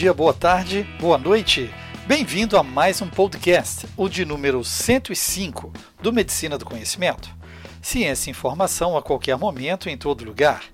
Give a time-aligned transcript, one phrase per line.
[0.00, 1.70] dia, boa tarde, boa noite.
[2.06, 5.70] Bem-vindo a mais um podcast, o de número 105
[6.00, 7.28] do Medicina do Conhecimento.
[7.82, 10.64] Ciência e informação a qualquer momento, em todo lugar.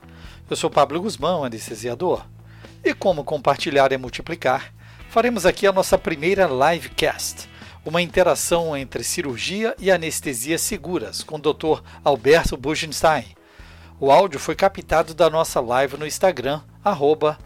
[0.49, 2.25] Eu sou Pablo Guzmão, anestesiador.
[2.85, 4.73] E como compartilhar é multiplicar,
[5.09, 7.49] faremos aqui a nossa primeira livecast,
[7.85, 11.83] uma interação entre cirurgia e anestesia seguras com o Dr.
[12.05, 13.25] Alberto Buchenstein.
[13.99, 17.37] O áudio foi captado da nossa live no Instagram, arroba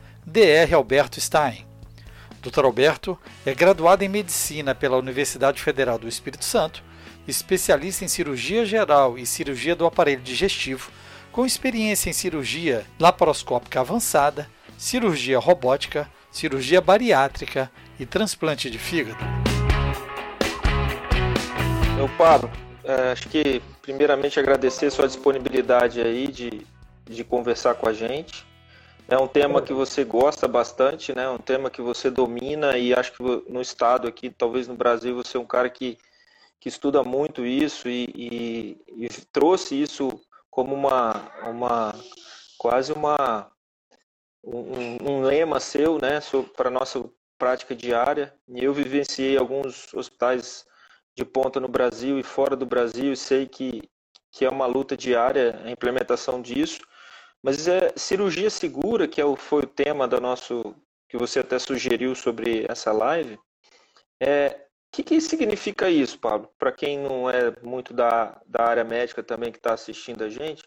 [2.43, 2.65] Dr.
[2.65, 6.83] Alberto é graduado em Medicina pela Universidade Federal do Espírito Santo,
[7.29, 10.91] especialista em cirurgia geral e cirurgia do aparelho digestivo,
[11.31, 19.23] com experiência em cirurgia laparoscópica avançada, cirurgia robótica, cirurgia bariátrica e transplante de fígado.
[21.99, 22.51] Eu paro.
[22.83, 26.67] É, acho que primeiramente agradecer sua disponibilidade aí de,
[27.05, 28.47] de conversar com a gente.
[29.11, 31.29] É um tema que você gosta bastante, né?
[31.29, 35.37] Um tema que você domina e acho que no estado aqui, talvez no Brasil, você
[35.37, 35.99] é um cara que,
[36.61, 40.09] que estuda muito isso e, e, e trouxe isso
[40.49, 41.93] como uma, uma
[42.57, 43.51] quase uma
[44.45, 46.21] um, um lema seu, né?
[46.57, 47.05] Para nossa
[47.37, 48.33] prática diária.
[48.49, 50.65] E eu vivenciei alguns hospitais
[51.17, 53.83] de ponta no Brasil e fora do Brasil e sei que
[54.33, 56.81] que é uma luta diária a implementação disso.
[57.43, 60.75] Mas é cirurgia segura, que é o, foi o tema da nosso
[61.09, 63.39] que você até sugeriu sobre essa live.
[64.21, 66.51] É, o que, que significa isso, Pablo?
[66.59, 70.63] Para quem não é muito da, da área médica também que está assistindo a gente,
[70.63, 70.67] o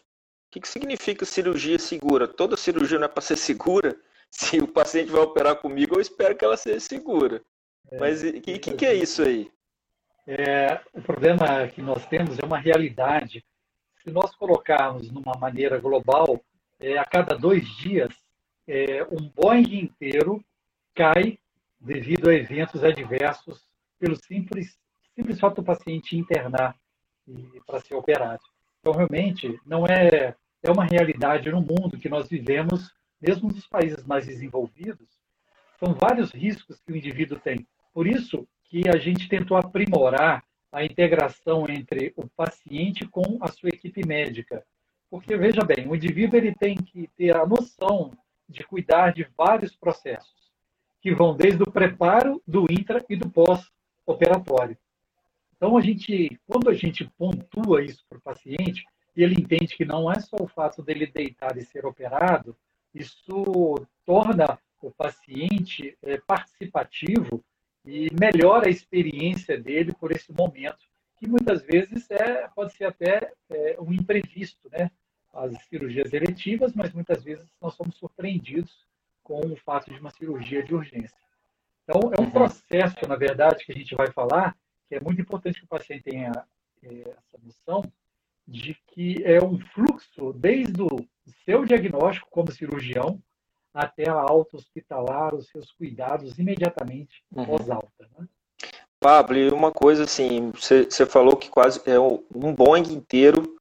[0.50, 2.28] que, que significa cirurgia segura?
[2.28, 3.96] Toda cirurgia não é para ser segura?
[4.30, 7.40] Se o paciente vai operar comigo, eu espero que ela seja segura.
[7.90, 9.50] É, Mas o que, que, que, é isso aí?
[10.26, 13.44] É, o problema que nós temos é uma realidade.
[14.02, 16.42] Se nós colocarmos numa maneira global,
[16.80, 18.12] é, a cada dois dias,
[18.66, 20.44] é, um Boeing inteiro
[20.94, 21.38] cai
[21.80, 23.66] devido a eventos adversos
[23.98, 24.78] pelo simples,
[25.14, 26.74] simples fato do paciente internar
[27.66, 28.42] para ser operado.
[28.80, 34.04] Então, realmente, não é, é uma realidade no mundo que nós vivemos, mesmo nos países
[34.04, 35.08] mais desenvolvidos,
[35.78, 37.66] são vários riscos que o indivíduo tem.
[37.92, 43.68] Por isso que a gente tentou aprimorar a integração entre o paciente com a sua
[43.68, 44.64] equipe médica.
[45.14, 48.10] Porque, veja bem, o indivíduo ele tem que ter a noção
[48.48, 50.50] de cuidar de vários processos,
[51.00, 54.76] que vão desde o preparo, do intra e do pós-operatório.
[55.56, 60.10] Então, a gente, quando a gente pontua isso para o paciente, ele entende que não
[60.10, 62.56] é só o fato dele deitar e ser operado,
[62.92, 67.40] isso torna o paciente é, participativo
[67.86, 70.84] e melhora a experiência dele por esse momento,
[71.20, 74.90] que muitas vezes é, pode ser até é, um imprevisto, né?
[75.34, 78.86] As cirurgias eletivas, mas muitas vezes nós somos surpreendidos
[79.22, 81.16] com o fato de uma cirurgia de urgência.
[81.82, 82.30] Então, é um uhum.
[82.30, 84.56] processo, na verdade, que a gente vai falar,
[84.88, 86.32] que é muito importante que o paciente tenha
[86.82, 87.84] é, essa noção
[88.46, 91.06] de que é um fluxo desde o
[91.44, 93.20] seu diagnóstico como cirurgião
[93.72, 97.44] até a alta hospitalar, os seus cuidados imediatamente uhum.
[97.44, 98.08] pós-alta.
[98.18, 98.28] Né?
[99.00, 103.58] Pablo, e uma coisa assim, você, você falou que quase é um Boeing inteiro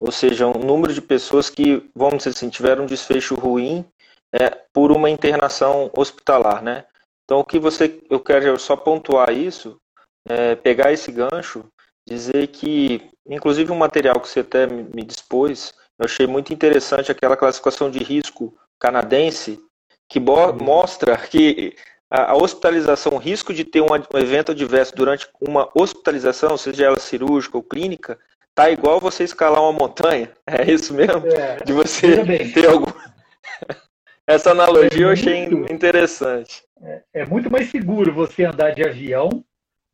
[0.00, 3.84] ou seja, um número de pessoas que, vamos dizer assim, tiveram um desfecho ruim
[4.32, 6.84] é, por uma internação hospitalar, né?
[7.24, 9.80] Então, o que você, eu quero só pontuar isso,
[10.28, 11.64] é, pegar esse gancho,
[12.06, 17.36] dizer que, inclusive, um material que você até me dispôs, eu achei muito interessante aquela
[17.36, 19.58] classificação de risco canadense,
[20.08, 21.74] que mostra que
[22.10, 27.56] a, hospitalização, o risco de ter um evento adverso durante uma hospitalização, seja ela cirúrgica
[27.56, 28.18] ou clínica,
[28.56, 30.32] tá igual você escalar uma montanha.
[30.48, 31.26] É isso mesmo?
[31.26, 32.90] É, de você ter algum.
[34.26, 36.64] Essa analogia é eu achei muito, interessante.
[36.80, 39.44] É, é, muito mais seguro você andar de avião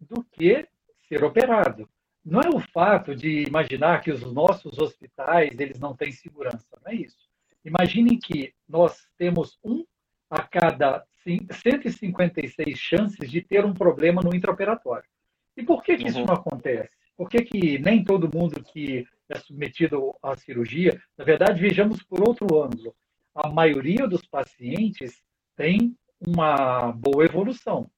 [0.00, 0.66] do que
[1.08, 1.88] ser operado.
[2.24, 6.92] Não é o fato de imaginar que os nossos hospitais eles não têm segurança, não
[6.92, 7.18] é isso.
[7.64, 9.84] Imaginem que nós temos um
[10.30, 15.08] a cada 156 chances de ter um problema no intraoperatório.
[15.56, 16.08] E por que, que uhum.
[16.08, 17.01] isso não acontece?
[17.22, 22.20] Por que, que nem todo mundo que é submetido à cirurgia, na verdade, vejamos por
[22.20, 22.96] outro ângulo.
[23.32, 25.22] A maioria dos pacientes
[25.54, 27.88] tem uma boa evolução.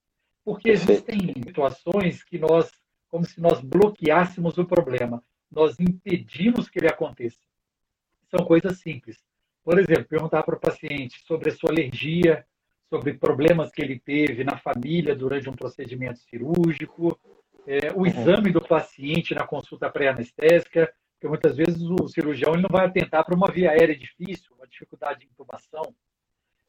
[0.45, 2.71] Porque existem situações que nós,
[3.09, 7.41] como se nós bloqueássemos o problema, nós impedimos que ele aconteça.
[8.31, 9.25] São coisas simples.
[9.65, 12.47] Por exemplo, perguntar para o paciente sobre a sua alergia,
[12.91, 17.19] sobre problemas que ele teve na família durante um procedimento cirúrgico,
[17.67, 18.07] é, o uhum.
[18.07, 23.25] exame do paciente na consulta pré-anestésica, porque muitas vezes o cirurgião ele não vai atentar
[23.25, 25.95] para uma via aérea difícil, uma dificuldade de intubação.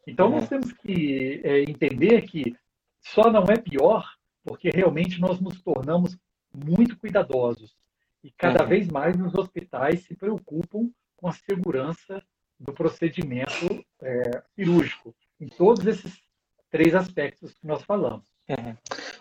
[0.07, 0.47] Então, nós uhum.
[0.47, 2.55] temos que é, entender que
[3.01, 4.05] só não é pior
[4.43, 6.15] porque realmente nós nos tornamos
[6.53, 7.75] muito cuidadosos.
[8.23, 8.69] E cada uhum.
[8.69, 12.23] vez mais os hospitais se preocupam com a segurança
[12.59, 16.21] do procedimento é, cirúrgico, em todos esses
[16.69, 18.34] três aspectos que nós falamos.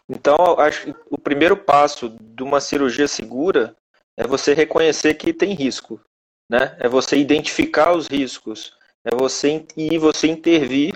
[0.09, 3.75] Então, acho que o primeiro passo de uma cirurgia segura
[4.17, 6.01] é você reconhecer que tem risco,
[6.49, 6.77] né?
[6.79, 10.95] É você identificar os riscos, é você e você intervir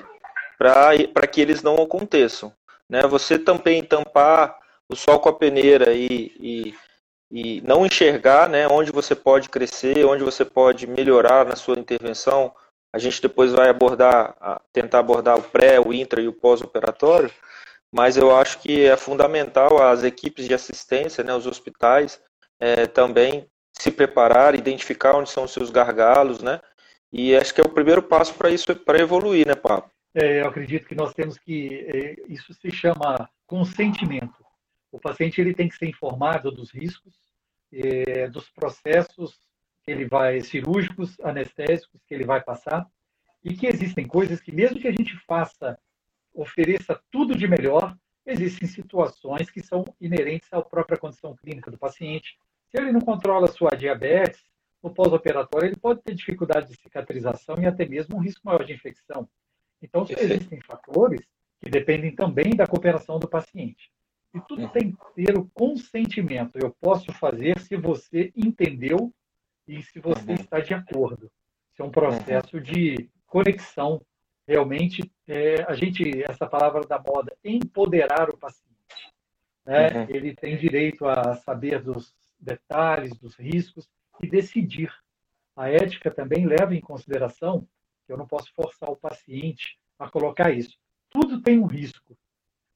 [0.58, 2.52] para que eles não aconteçam,
[2.88, 3.02] né?
[3.02, 4.58] Você também tampar
[4.88, 6.74] o sol com a peneira e, e,
[7.30, 8.68] e não enxergar, né?
[8.68, 12.54] Onde você pode crescer, onde você pode melhorar na sua intervenção.
[12.92, 14.34] A gente depois vai abordar,
[14.72, 17.30] tentar abordar o pré, o intra e o pós-operatório,
[17.92, 22.20] mas eu acho que é fundamental as equipes de assistência, né, os hospitais,
[22.60, 26.60] é, também se preparar, identificar onde são os seus gargalos, né?
[27.12, 29.90] E acho que é o primeiro passo para isso, para evoluir, né, Pablo?
[30.14, 34.44] É, eu acredito que nós temos que é, isso se chama consentimento.
[34.90, 37.14] O paciente ele tem que ser informado dos riscos,
[37.72, 39.38] é, dos processos
[39.84, 42.86] que ele vai cirúrgicos, anestésicos que ele vai passar
[43.44, 45.78] e que existem coisas que mesmo que a gente faça
[46.40, 52.38] ofereça tudo de melhor, existem situações que são inerentes à própria condição clínica do paciente.
[52.70, 54.42] Se ele não controla a sua diabetes,
[54.82, 58.72] no pós-operatório ele pode ter dificuldade de cicatrização e até mesmo um risco maior de
[58.72, 59.28] infecção.
[59.82, 61.20] Então, existem fatores
[61.60, 63.90] que dependem também da cooperação do paciente.
[64.34, 66.56] E tudo tem que ter o consentimento.
[66.56, 69.12] Eu posso fazer se você entendeu
[69.66, 70.34] e se você uhum.
[70.34, 71.30] está de acordo.
[71.72, 72.62] Isso é um processo uhum.
[72.62, 74.00] de conexão
[74.48, 78.72] realmente é, a gente essa palavra da moda empoderar o paciente
[79.66, 79.88] né?
[79.88, 80.06] Uhum.
[80.08, 83.86] ele tem direito a saber dos detalhes dos riscos
[84.22, 84.90] e decidir
[85.54, 87.68] a ética também leva em consideração
[88.06, 90.78] que eu não posso forçar o paciente a colocar isso
[91.10, 92.16] tudo tem um risco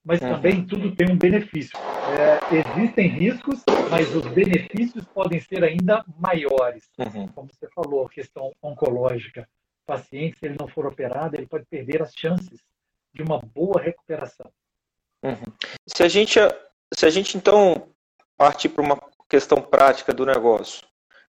[0.05, 0.29] mas uhum.
[0.29, 6.91] também tudo tem um benefício é, existem riscos mas os benefícios podem ser ainda maiores
[6.99, 7.27] uhum.
[7.29, 9.49] como você falou a questão oncológica
[9.85, 12.59] paciente, se ele não for operado, ele pode perder as chances
[13.13, 14.49] de uma boa recuperação.
[15.21, 15.53] Uhum.
[15.87, 16.39] Se a gente,
[16.93, 17.89] se a gente então
[18.37, 18.99] partir para uma
[19.29, 20.85] questão prática do negócio,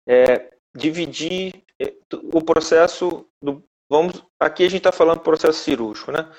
[0.07, 1.93] é, dividir é,
[2.33, 6.31] o processo do, vamos, aqui a gente está falando do processo cirúrgico, né?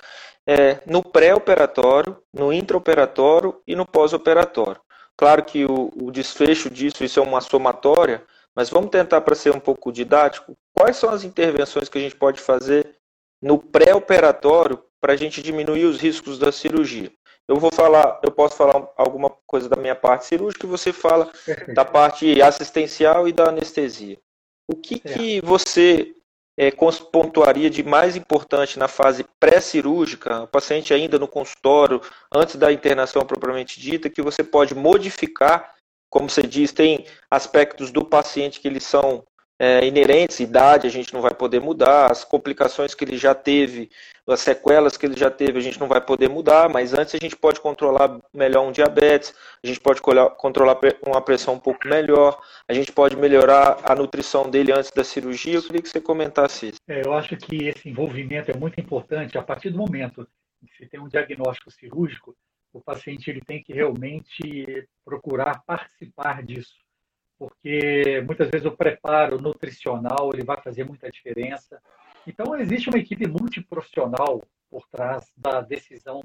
[0.48, 4.82] É, no pré-operatório, no intraoperatório e no pós-operatório.
[5.16, 8.26] Claro que o, o desfecho disso, isso é uma somatória,
[8.56, 12.16] mas vamos tentar para ser um pouco didático, quais são as intervenções que a gente
[12.16, 12.96] pode fazer
[13.40, 17.12] no pré-operatório para a gente diminuir os riscos da cirurgia.
[17.48, 21.32] Eu vou falar, eu posso falar alguma coisa da minha parte cirúrgica e você fala
[21.76, 24.18] da parte assistencial e da anestesia.
[24.68, 26.16] O que, que você
[26.58, 26.72] é,
[27.12, 32.02] pontuaria de mais importante na fase pré-cirúrgica, o paciente ainda no consultório,
[32.34, 35.76] antes da internação propriamente dita, que você pode modificar
[36.12, 39.24] como você diz, tem aspectos do paciente que eles são
[39.62, 43.92] é, inerentes, idade a gente não vai poder mudar, as complicações que ele já teve,
[44.28, 47.20] as sequelas que ele já teve a gente não vai poder mudar, mas antes a
[47.20, 52.42] gente pode controlar melhor um diabetes, a gente pode controlar uma pressão um pouco melhor,
[52.68, 55.54] a gente pode melhorar a nutrição dele antes da cirurgia.
[55.54, 56.80] Eu queria que você comentasse isso.
[56.88, 60.28] É, eu acho que esse envolvimento é muito importante a partir do momento
[60.60, 62.36] que se tem um diagnóstico cirúrgico,
[62.74, 66.74] o paciente ele tem que realmente procurar participar disso,
[67.42, 71.82] porque muitas vezes o preparo nutricional ele vai fazer muita diferença.
[72.28, 76.22] Então existe uma equipe multiprofissional por trás da decisão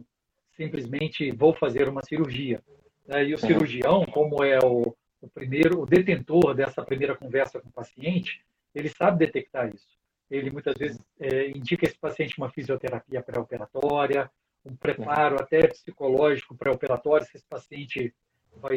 [0.55, 2.63] simplesmente vou fazer uma cirurgia.
[3.07, 3.29] Né?
[3.29, 7.73] E o cirurgião, como é o, o primeiro, o detentor dessa primeira conversa com o
[7.73, 8.45] paciente,
[8.75, 9.97] ele sabe detectar isso.
[10.31, 14.31] Ele muitas vezes é, indica esse paciente uma fisioterapia pré-operatória,
[14.63, 18.15] um preparo até psicológico pré-operatório, se esse paciente
[18.61, 18.77] vai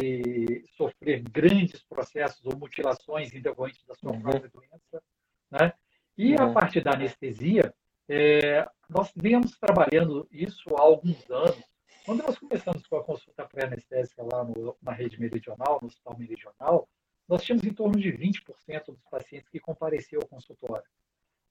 [0.76, 4.22] sofrer grandes processos ou mutilações em decorrente da sua uhum.
[4.22, 5.04] própria doença.
[5.52, 5.74] Né?
[6.18, 6.44] E uhum.
[6.44, 7.74] a parte da anestesia,
[8.08, 11.64] é, nós viemos trabalhando isso há alguns anos.
[12.06, 16.90] Quando nós começamos com a consulta pré-anestésica lá no, na rede meridional, no hospital meridional,
[17.28, 20.86] nós tínhamos em torno de 20% dos pacientes que compareciam ao consultório.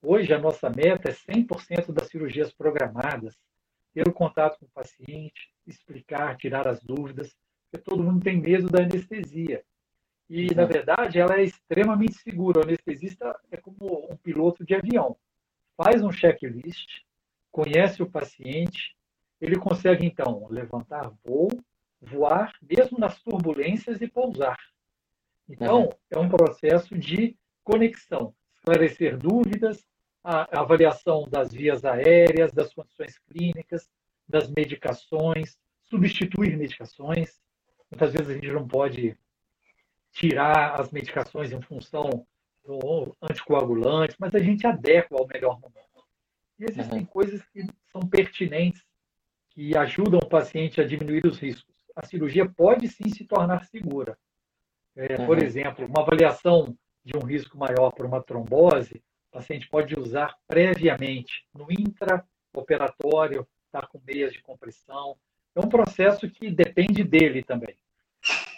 [0.02, 3.36] Hoje, a nossa meta é 100% das cirurgias programadas
[3.92, 7.34] ter o contato com o paciente, explicar, tirar as dúvidas,
[7.70, 9.62] porque todo mundo tem medo da anestesia.
[10.28, 12.60] E, na verdade, ela é extremamente segura.
[12.60, 15.16] O anestesista é como um piloto de avião.
[15.76, 17.02] Faz um checklist,
[17.50, 18.96] conhece o paciente,
[19.40, 21.48] ele consegue, então, levantar voo,
[22.00, 24.58] voar, mesmo nas turbulências e pousar.
[25.48, 25.92] Então, uhum.
[26.10, 29.86] é um processo de conexão, esclarecer dúvidas,
[30.22, 33.88] a avaliação das vias aéreas, das condições clínicas,
[34.28, 37.40] das medicações, substituir medicações.
[37.90, 39.16] Muitas vezes a gente não pode
[40.12, 42.26] tirar as medicações em função
[42.64, 46.04] do anticoagulante, mas a gente adequa ao melhor momento.
[46.58, 47.06] E existem uhum.
[47.06, 48.82] coisas que são pertinentes,
[49.50, 51.74] que ajudam o paciente a diminuir os riscos.
[51.96, 54.18] A cirurgia pode sim se tornar segura.
[54.94, 55.26] É, uhum.
[55.26, 60.36] Por exemplo, uma avaliação de um risco maior por uma trombose, o paciente pode usar
[60.46, 65.16] previamente no intraoperatório, estar tá com meias de compressão.
[65.58, 67.74] É um processo que depende dele também.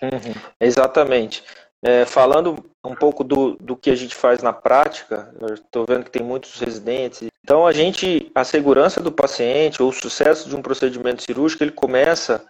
[0.02, 1.42] Uhum, exatamente.
[1.82, 6.10] É, falando um pouco do, do que a gente faz na prática, estou vendo que
[6.10, 7.26] tem muitos residentes.
[7.42, 11.72] Então, a gente, a segurança do paciente ou o sucesso de um procedimento cirúrgico, ele
[11.72, 12.44] começa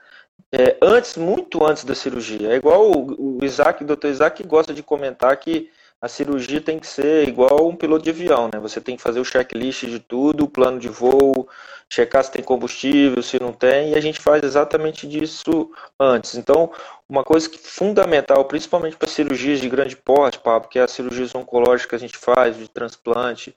[0.52, 2.52] é, antes, muito antes da cirurgia.
[2.52, 4.08] É igual o, o Isaac, o Dr.
[4.08, 8.48] Isaac gosta de comentar que a cirurgia tem que ser igual um piloto de avião,
[8.52, 8.58] né?
[8.60, 11.46] Você tem que fazer o checklist de tudo, o plano de voo,
[11.90, 16.36] checar se tem combustível, se não tem, e a gente faz exatamente disso antes.
[16.36, 16.72] Então,
[17.08, 21.34] uma coisa que fundamental, principalmente para cirurgias de grande porte, Pablo, que é as cirurgias
[21.34, 23.54] oncológicas que a gente faz, de transplante,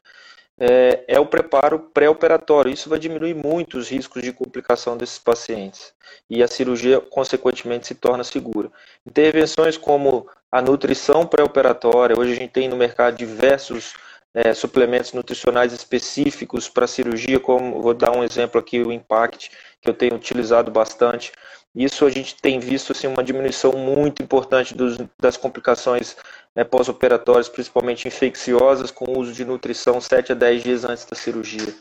[0.60, 2.72] é, é o preparo pré-operatório.
[2.72, 5.94] Isso vai diminuir muito os riscos de complicação desses pacientes
[6.30, 8.72] e a cirurgia, consequentemente, se torna segura.
[9.06, 13.94] Intervenções como a nutrição pré-operatória, hoje a gente tem no mercado diversos
[14.34, 19.90] é, suplementos nutricionais específicos para cirurgia, como vou dar um exemplo aqui, o Impact, que
[19.90, 21.32] eu tenho utilizado bastante.
[21.76, 26.16] Isso a gente tem visto assim, uma diminuição muito importante dos, das complicações
[26.56, 31.16] né, pós-operatórias, principalmente infecciosas, com o uso de nutrição 7 a 10 dias antes da
[31.16, 31.74] cirurgia.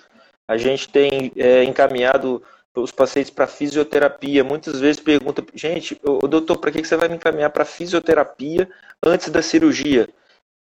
[0.48, 2.42] A gente tem é, encaminhado
[2.74, 4.42] os pacientes para fisioterapia.
[4.42, 8.68] Muitas vezes pergunta, gente, o doutor, para que você vai me encaminhar para fisioterapia
[9.04, 10.08] antes da cirurgia?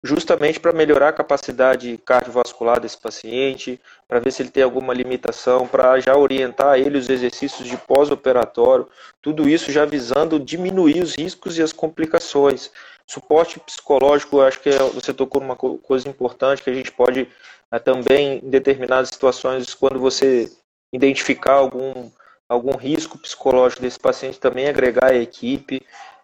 [0.04, 5.66] Justamente para melhorar a capacidade cardiovascular desse paciente, para ver se ele tem alguma limitação,
[5.66, 8.88] para já orientar ele os exercícios de pós-operatório,
[9.20, 12.70] tudo isso já visando diminuir os riscos e as complicações.
[13.06, 17.28] Suporte psicológico, acho que é, você tocou numa coisa importante que a gente pode
[17.70, 20.50] é, também, em determinadas situações, quando você
[20.92, 22.10] identificar algum,
[22.48, 25.80] algum risco psicológico desse paciente, também agregar a equipe.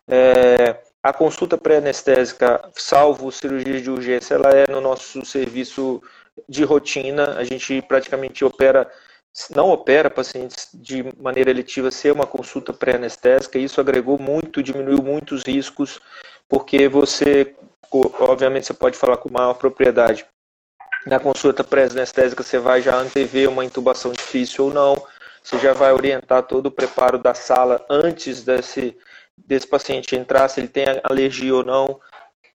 [0.06, 6.02] É, a consulta pré-anestésica, salvo cirurgia de urgência, ela é no nosso serviço
[6.49, 7.35] de rotina.
[7.37, 8.90] A gente praticamente opera,
[9.55, 13.59] não opera pacientes de maneira eletiva sem uma consulta pré-anestésica.
[13.59, 16.00] Isso agregou muito, diminuiu muitos riscos
[16.49, 17.55] porque você,
[17.93, 20.26] obviamente, você pode falar com maior propriedade.
[21.07, 24.97] Na consulta pré-anestésica, você vai já antever uma intubação difícil ou não,
[25.43, 28.97] você já vai orientar todo o preparo da sala antes desse,
[29.47, 32.00] desse paciente entrar, se ele tem alergia ou não.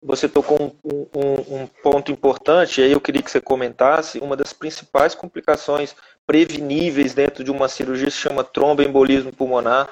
[0.01, 4.51] Você tocou um, um, um ponto importante, aí eu queria que você comentasse, uma das
[4.51, 5.95] principais complicações
[6.27, 9.89] preveníveis dentro de uma cirurgia se chama tromboembolismo pulmonar.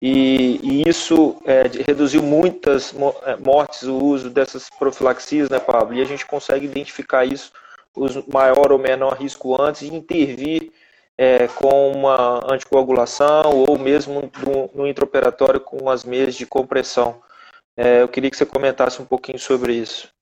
[0.00, 2.92] E, e isso é, reduziu muitas
[3.24, 5.94] é, mortes, o uso dessas profilaxias, né, Pablo?
[5.94, 7.52] E a gente consegue identificar isso,
[7.94, 10.72] os maior ou menor risco antes, e intervir
[11.16, 14.30] é, com uma anticoagulação ou mesmo
[14.74, 17.22] no, intraoperatório com as meias de compressão.
[17.76, 20.12] É, eu queria que você comentasse um pouquinho sobre isso.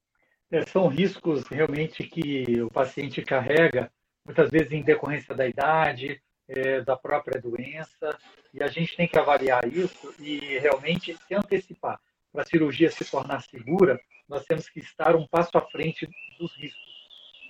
[0.51, 3.91] É, são riscos realmente que o paciente carrega,
[4.25, 8.19] muitas vezes em decorrência da idade, é, da própria doença,
[8.53, 12.01] e a gente tem que avaliar isso e realmente se antecipar.
[12.33, 16.55] Para a cirurgia se tornar segura, nós temos que estar um passo à frente dos
[16.57, 16.90] riscos.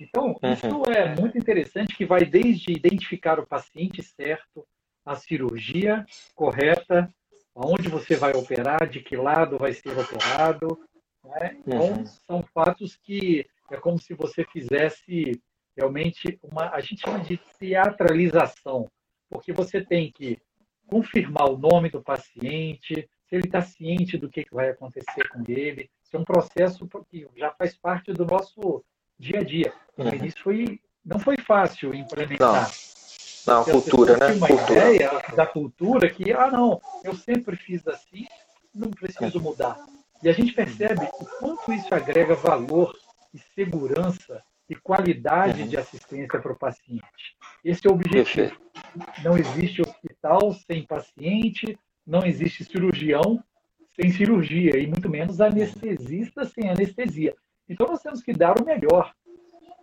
[0.01, 0.53] Então, uhum.
[0.53, 4.67] isso é muito interessante, que vai desde identificar o paciente certo,
[5.05, 7.07] a cirurgia correta,
[7.55, 10.79] aonde você vai operar, de que lado vai ser operado.
[11.23, 11.57] Né?
[11.59, 12.05] Então, uhum.
[12.05, 15.39] são fatos que é como se você fizesse
[15.77, 18.89] realmente uma, a gente chama de teatralização,
[19.29, 20.39] porque você tem que
[20.87, 25.43] confirmar o nome do paciente, se ele está ciente do que, que vai acontecer com
[25.47, 25.89] ele.
[26.03, 28.83] Isso é um processo que já faz parte do nosso
[29.21, 29.73] dia a dia.
[29.97, 30.13] Uhum.
[30.15, 32.71] início foi, não foi fácil implementar.
[33.45, 34.33] Não, não cultura, né?
[34.33, 34.93] uma cultura.
[34.93, 38.25] ideia da cultura que, ah, não, eu sempre fiz assim,
[38.73, 39.45] não preciso uhum.
[39.45, 39.77] mudar.
[40.23, 42.95] E a gente percebe o quanto isso agrega valor
[43.33, 45.67] e segurança e qualidade uhum.
[45.67, 47.35] de assistência para o paciente.
[47.63, 48.55] Esse é o objetivo.
[49.23, 53.43] Não existe hospital sem paciente, não existe cirurgião
[53.99, 57.35] sem cirurgia, e muito menos anestesista sem anestesia.
[57.71, 59.13] Então nós temos que dar o melhor.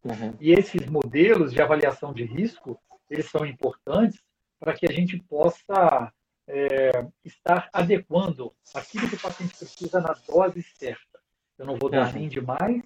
[0.04, 0.34] Uhum.
[0.38, 2.78] E esses modelos de avaliação de risco,
[3.08, 4.20] eles são importantes
[4.60, 6.12] para que a gente possa
[6.46, 11.18] é, estar adequando aquilo que o paciente precisa na dose certa.
[11.58, 12.12] Eu não vou dar uhum.
[12.12, 12.82] nem de mais,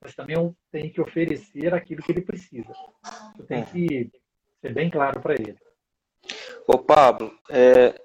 [0.00, 2.72] mas também eu tem que oferecer aquilo que ele precisa.
[3.36, 4.10] Você tem que
[4.60, 5.58] ser bem claro para ele.
[6.66, 8.00] Ô Pablo, é,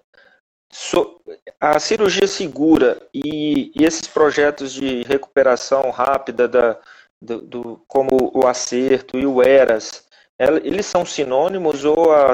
[0.72, 1.20] so,
[1.60, 6.78] a cirurgia segura e, e, esses projetos de recuperação rápida da,
[7.22, 10.04] do, do, como o acerto e o ERAS,
[10.64, 12.32] eles são sinônimos ou a,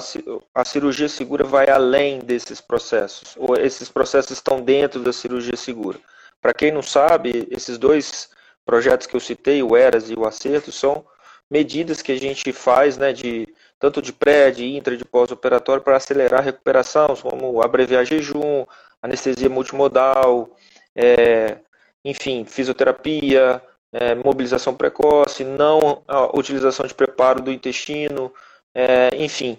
[0.54, 3.36] a cirurgia segura vai além desses processos?
[3.38, 5.98] Ou esses processos estão dentro da cirurgia segura?
[6.40, 8.30] Para quem não sabe, esses dois
[8.64, 11.04] projetos que eu citei, o ERAS e o acerto, são
[11.50, 13.48] medidas que a gente faz, né, de
[13.80, 18.66] tanto de pré, de intra, de pós-operatório para acelerar a recuperação, como abreviar jejum,
[19.02, 20.50] anestesia multimodal,
[20.96, 21.58] é,
[22.04, 28.32] enfim, fisioterapia, é, mobilização precoce, não a utilização de preparo do intestino,
[28.74, 29.58] é, enfim.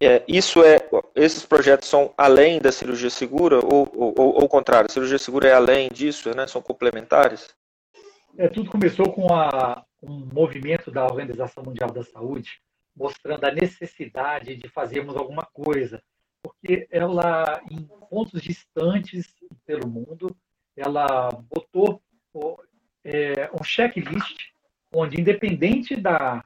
[0.00, 0.78] É, isso é,
[1.14, 4.86] esses projetos são além da cirurgia segura ou, ou, ou contrário?
[4.88, 6.46] A cirurgia segura é além disso, né?
[6.46, 7.54] São complementares?
[8.38, 12.62] É, tudo começou com a, um movimento da Organização Mundial da Saúde
[12.94, 16.02] mostrando a necessidade de fazermos alguma coisa,
[16.42, 19.34] porque ela, em pontos distantes
[19.64, 20.36] pelo mundo,
[20.76, 22.02] ela botou
[23.04, 24.52] é, um checklist
[24.92, 26.44] onde, independente da,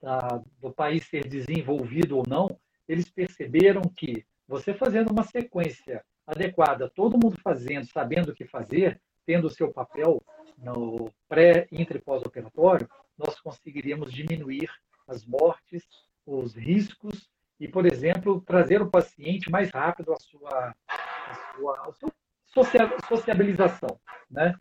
[0.00, 2.58] da, do país ser desenvolvido ou não,
[2.88, 9.00] eles perceberam que você fazendo uma sequência adequada, todo mundo fazendo, sabendo o que fazer,
[9.26, 10.22] tendo o seu papel
[10.58, 14.70] no pré, intra e pós-operatório, nós conseguiríamos diminuir
[15.06, 15.84] as mortes,
[16.26, 17.28] os riscos
[17.58, 24.00] e, por exemplo, trazer o paciente mais rápido à sua, à sua, à sua sociabilização,
[24.30, 24.54] né?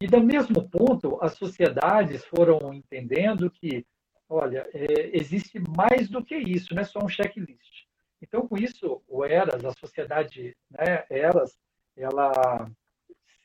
[0.00, 3.86] E, do mesmo ponto, as sociedades foram entendendo que,
[4.28, 7.86] olha, é, existe mais do que isso, não é só um checklist.
[8.20, 11.58] Então, com isso, o ERAS, a sociedade né, ERAS,
[11.96, 12.70] ela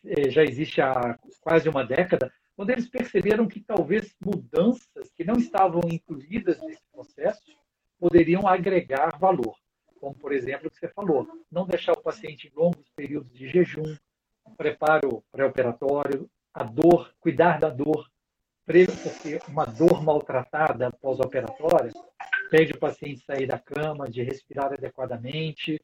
[0.05, 5.35] é, já existe há quase uma década, quando eles perceberam que talvez mudanças que não
[5.35, 7.51] estavam incluídas nesse processo
[7.99, 9.55] poderiam agregar valor.
[9.99, 13.47] Como, por exemplo, o que você falou, não deixar o paciente em longos períodos de
[13.47, 13.95] jejum,
[14.57, 18.09] preparo pré-operatório, a dor, cuidar da dor,
[18.65, 21.91] porque uma dor maltratada pós-operatória
[22.49, 25.79] pede o paciente sair da cama, de respirar adequadamente.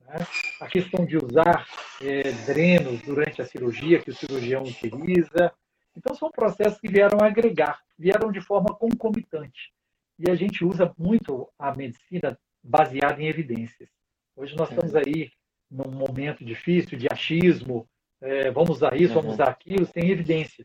[0.00, 0.16] Né?
[0.60, 1.66] A questão de usar
[2.00, 5.52] é, drenos durante a cirurgia, que o cirurgião utiliza.
[5.96, 9.72] Então, são processos que vieram agregar, vieram de forma concomitante.
[10.18, 13.88] E a gente usa muito a medicina baseada em evidências.
[14.36, 15.30] Hoje nós estamos aí
[15.70, 17.88] num momento difícil de achismo,
[18.20, 19.22] é, vamos usar isso, uhum.
[19.22, 20.64] vamos usar aquilo, sem evidência.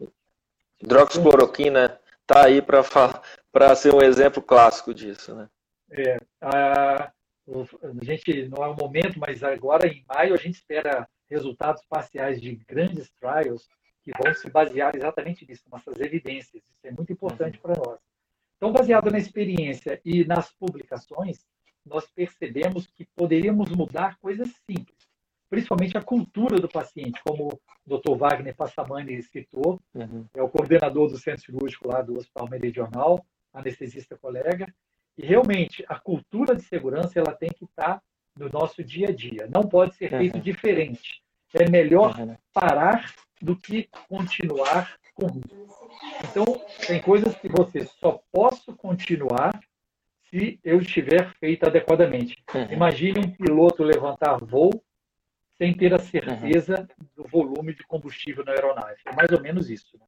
[0.82, 5.50] Hidroxicloroquina está aí para ser um exemplo clássico disso, né?
[5.92, 11.08] É, a, a gente não é o momento, mas agora em maio a gente espera
[11.30, 13.68] resultados parciais de grandes trials
[14.12, 16.64] que vão se basear exatamente nisso, nessas evidências.
[16.64, 17.62] Isso é muito importante uhum.
[17.62, 18.00] para nós.
[18.56, 21.46] Então, baseado na experiência e nas publicações,
[21.86, 24.98] nós percebemos que poderíamos mudar coisas simples
[25.50, 28.18] principalmente a cultura do paciente, como o Dr.
[28.18, 30.26] Wagner Passamani citou, uhum.
[30.34, 34.68] é o coordenador do centro cirúrgico lá do Hospital Meridional, anestesista colega,
[35.18, 38.02] e realmente a cultura de segurança ela tem que estar
[38.38, 40.42] no nosso dia a dia, não pode ser feito uhum.
[40.42, 41.24] diferente.
[41.54, 42.36] É melhor uhum.
[42.54, 43.12] parar
[43.42, 45.90] do que continuar com risco.
[46.30, 46.46] Então,
[46.86, 49.60] tem coisas que você só posso continuar
[50.30, 52.44] se eu estiver feito adequadamente.
[52.54, 52.72] Uhum.
[52.72, 54.84] Imagine um piloto levantar voo
[55.58, 57.06] sem ter a certeza uhum.
[57.16, 58.98] do volume de combustível na aeronave.
[59.06, 59.98] É mais ou menos isso.
[59.98, 60.06] Né?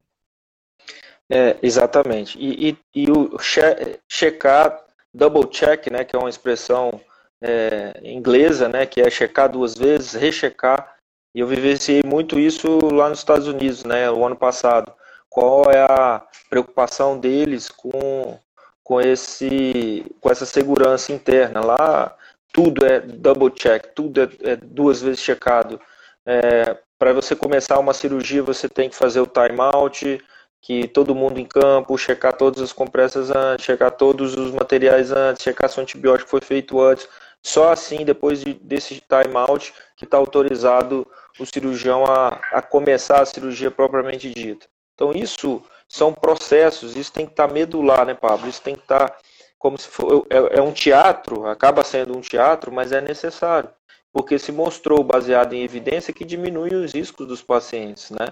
[1.28, 2.38] É, exatamente.
[2.38, 3.60] E, e, e o che
[4.08, 7.00] checar, double check, né, que é uma expressão
[7.40, 10.96] é, inglesa, né, que é checar duas vezes, rechecar.
[11.34, 14.92] E eu vivenciei muito isso lá nos Estados Unidos, né, o ano passado.
[15.28, 18.38] Qual é a preocupação deles com,
[18.82, 21.64] com, esse, com essa segurança interna?
[21.64, 22.16] Lá
[22.52, 25.80] tudo é double check, tudo é, é duas vezes checado.
[26.26, 30.20] É, para você começar uma cirurgia, você tem que fazer o time out,
[30.60, 35.42] que todo mundo em campo, checar todas as compressas antes, checar todos os materiais antes,
[35.42, 37.08] checar se o antibiótico foi feito antes.
[37.42, 41.06] Só assim, depois de, desse time out, que está autorizado
[41.38, 44.66] o cirurgião a, a começar a cirurgia propriamente dita.
[44.94, 48.48] Então, isso são processos, isso tem que estar tá medular, né, Pablo?
[48.48, 49.16] Isso tem que estar tá
[49.60, 53.68] como se for é, é um teatro, acaba sendo um teatro, mas é necessário,
[54.10, 58.26] porque se mostrou baseado em evidência que diminui os riscos dos pacientes, né?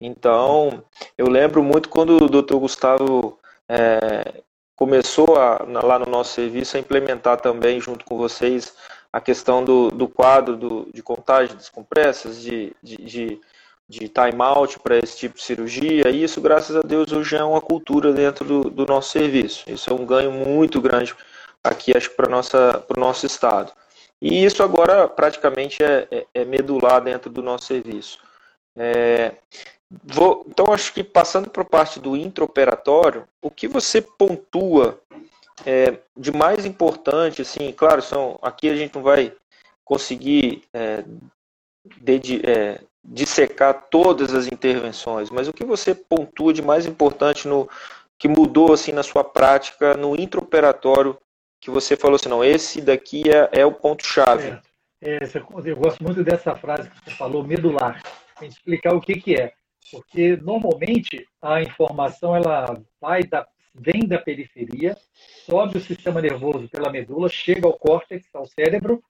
[0.00, 0.82] Então,
[1.16, 2.56] eu lembro muito quando o Dr.
[2.56, 4.42] Gustavo é,
[4.76, 8.74] começou a, lá no nosso serviço a implementar também, junto com vocês,
[9.12, 13.40] a questão do, do quadro do, de contagem das compressas, de, de, de
[13.88, 17.60] de time-out para esse tipo de cirurgia, e isso, graças a Deus, hoje é uma
[17.60, 19.64] cultura dentro do, do nosso serviço.
[19.70, 21.14] Isso é um ganho muito grande
[21.64, 23.72] aqui, acho para o nosso estado.
[24.20, 28.18] E isso agora praticamente é, é, é medular dentro do nosso serviço.
[28.76, 29.32] É,
[29.90, 35.00] vou, então, acho que passando para a parte do intraoperatório, o que você pontua
[35.66, 39.32] é, de mais importante, assim, claro, são, aqui a gente não vai
[39.84, 41.04] conseguir é,
[42.18, 47.68] de, é, dissecar todas as intervenções, mas o que você pontua de mais importante no
[48.18, 51.16] que mudou assim na sua prática no intraoperatório
[51.60, 54.58] que você falou assim, não, esse daqui é, é o ponto-chave.
[55.00, 55.18] É, é,
[55.64, 58.02] eu gosto muito dessa frase que você falou, medular.
[58.38, 59.52] Que explicar o que, que é.
[59.90, 64.96] Porque normalmente a informação ela vai da, vem da periferia,
[65.46, 69.02] sobe o sistema nervoso pela medula, chega ao córtex, ao cérebro.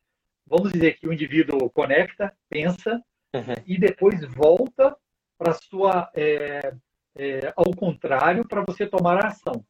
[0.46, 3.02] Vamos dizer que o indivíduo conecta, pensa,
[3.34, 3.54] uhum.
[3.66, 4.96] e depois volta
[5.36, 6.72] para sua é,
[7.16, 9.64] é, ao contrário para você tomar a ação.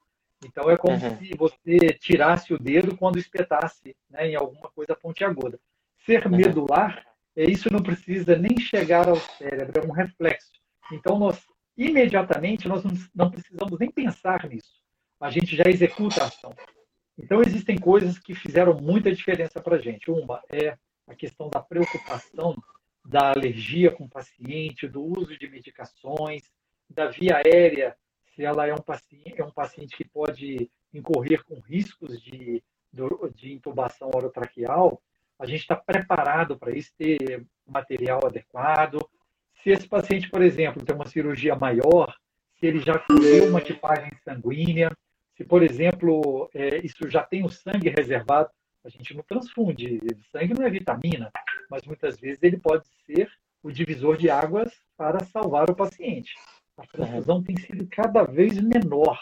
[0.45, 1.19] Então é como uhum.
[1.19, 5.59] se você tirasse o dedo quando espetasse né, em alguma coisa pontiaguda.
[6.07, 6.37] Ser uhum.
[6.37, 10.58] medular, é, isso não precisa nem chegar ao cérebro, é um reflexo.
[10.93, 11.45] Então nós
[11.77, 12.83] imediatamente nós
[13.15, 14.83] não precisamos nem pensar nisso.
[15.21, 16.53] A gente já executa a ação.
[17.17, 20.11] Então existem coisas que fizeram muita diferença para a gente.
[20.11, 22.57] Uma é a questão da preocupação
[23.05, 26.43] da alergia com o paciente, do uso de medicações,
[26.91, 27.97] da via aérea,
[28.35, 32.63] se ela é um paciente, é um paciente que pode incorrer com riscos de,
[33.35, 35.03] de intubação orotraqueal,
[35.39, 38.99] a gente está preparado para isso, ter material adequado.
[39.63, 42.15] Se esse paciente, por exemplo, tem uma cirurgia maior,
[42.59, 44.91] se ele já colheu uma tipagem sanguínea,
[45.37, 48.51] se, por exemplo, é, isso já tem o sangue reservado,
[48.85, 50.01] a gente não transfunde.
[50.33, 51.31] Sangue não é vitamina,
[51.71, 53.31] mas muitas vezes ele pode ser
[53.63, 56.35] o divisor de águas para salvar o paciente.
[56.77, 57.43] A transfusão uhum.
[57.43, 59.21] tem sido cada vez menor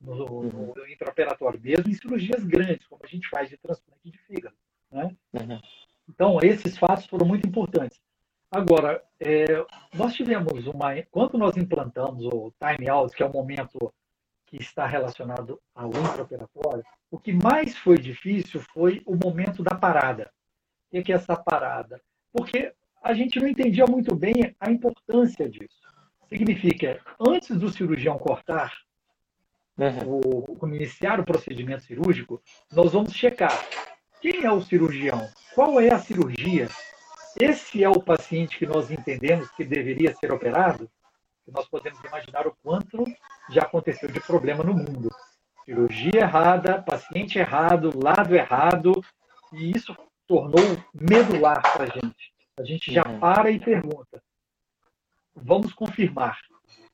[0.00, 0.72] no, no, uhum.
[0.76, 4.56] no intraoperatório, mesmo em cirurgias grandes, como a gente faz de transplante de fígado.
[4.90, 5.16] Né?
[5.32, 5.60] Uhum.
[6.08, 8.00] Então, esses fatos foram muito importantes.
[8.50, 9.44] Agora, é,
[9.94, 10.90] nós tivemos uma.
[11.10, 13.92] Quando nós implantamos o time out, que é o momento
[14.46, 20.30] que está relacionado ao intraoperatório, o que mais foi difícil foi o momento da parada.
[20.90, 22.00] O que é essa parada?
[22.32, 25.78] Porque a gente não entendia muito bem a importância disso.
[26.28, 28.72] Significa, antes do cirurgião cortar,
[29.78, 30.20] uhum.
[30.60, 33.52] o, iniciar o procedimento cirúrgico, nós vamos checar
[34.20, 36.68] quem é o cirurgião, qual é a cirurgia,
[37.36, 40.90] esse é o paciente que nós entendemos que deveria ser operado,
[41.46, 43.04] nós podemos imaginar o quanto
[43.50, 45.08] já aconteceu de problema no mundo.
[45.64, 48.92] Cirurgia errada, paciente errado, lado errado,
[49.52, 50.64] e isso tornou
[50.94, 52.32] medular para a gente.
[52.58, 53.18] A gente já uhum.
[53.18, 54.22] para e pergunta:
[55.34, 56.38] vamos confirmar,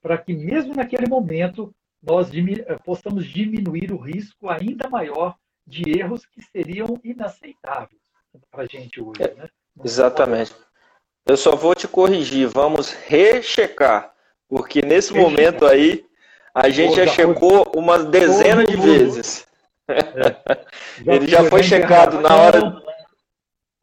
[0.00, 6.26] para que mesmo naquele momento nós eh, possamos diminuir o risco ainda maior de erros
[6.26, 8.00] que seriam inaceitáveis
[8.50, 9.22] para a gente hoje.
[9.22, 9.48] É, né?
[9.82, 10.52] Exatamente.
[11.26, 14.12] Eu só vou te corrigir, vamos rechecar,
[14.48, 15.30] porque nesse rechecar.
[15.30, 16.04] momento aí
[16.54, 17.80] a gente já, checou foi...
[17.80, 19.46] uma dezena de vezes.
[19.88, 19.96] É.
[21.14, 22.84] Ele já foi checado na hora.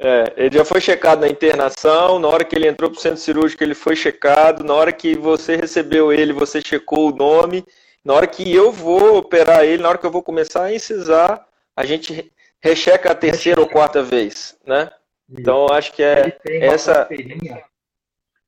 [0.04, 3.20] É, ele já foi checado na internação, na hora que ele entrou para o centro
[3.20, 7.64] cirúrgico, ele foi checado, na hora que você recebeu ele, você checou o nome,
[8.04, 11.46] na hora que eu vou operar ele, na hora que eu vou começar a incisar,
[11.76, 14.90] a gente recheca a terceira ou quarta vez, né?
[15.32, 17.08] Então, acho que é essa,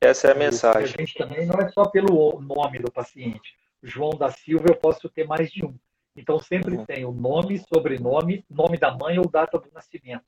[0.02, 0.96] essa é a mensagem.
[0.98, 3.56] A gente também não é só pelo nome do paciente.
[3.82, 5.76] João da Silva, eu posso ter mais de um.
[6.16, 6.86] Então, sempre uhum.
[6.86, 10.26] tem o nome, sobrenome, nome da mãe ou data do nascimento.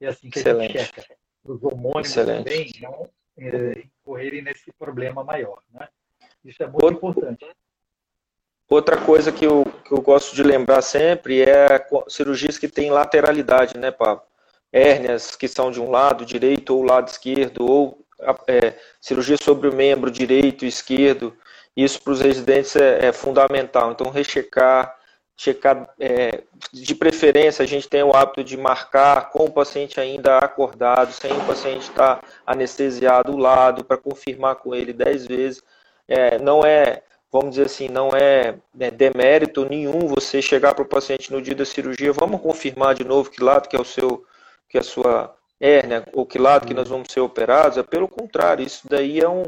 [0.00, 0.76] É assim que Excelente.
[0.76, 1.16] a gente checa.
[1.44, 2.44] Os homônimos Excelente.
[2.44, 3.08] também não
[3.38, 5.62] é, incorrerem nesse problema maior.
[5.72, 5.88] Né?
[6.44, 7.46] Isso é muito Outro, importante.
[8.68, 13.76] Outra coisa que eu, que eu gosto de lembrar sempre é cirurgias que têm lateralidade,
[13.76, 14.24] né, Pablo?
[14.72, 18.04] Hérnias que são de um lado direito ou lado esquerdo, ou
[18.46, 21.36] é, cirurgia sobre o membro direito esquerdo.
[21.76, 23.92] Isso para os residentes é, é fundamental.
[23.92, 24.94] Então, rechecar,
[25.36, 30.38] checar, é, de preferência, a gente tem o hábito de marcar com o paciente ainda
[30.38, 35.62] acordado, sem o paciente estar anestesiado do lado, para confirmar com ele dez vezes.
[36.06, 37.02] É, não é,
[37.32, 41.54] vamos dizer assim, não é né, demérito nenhum você chegar para o paciente no dia
[41.54, 44.24] da cirurgia, vamos confirmar de novo que lado que é o seu,
[44.70, 48.64] que a sua hérnia, ou que lado que nós vamos ser operados, é pelo contrário,
[48.64, 49.44] isso daí é um,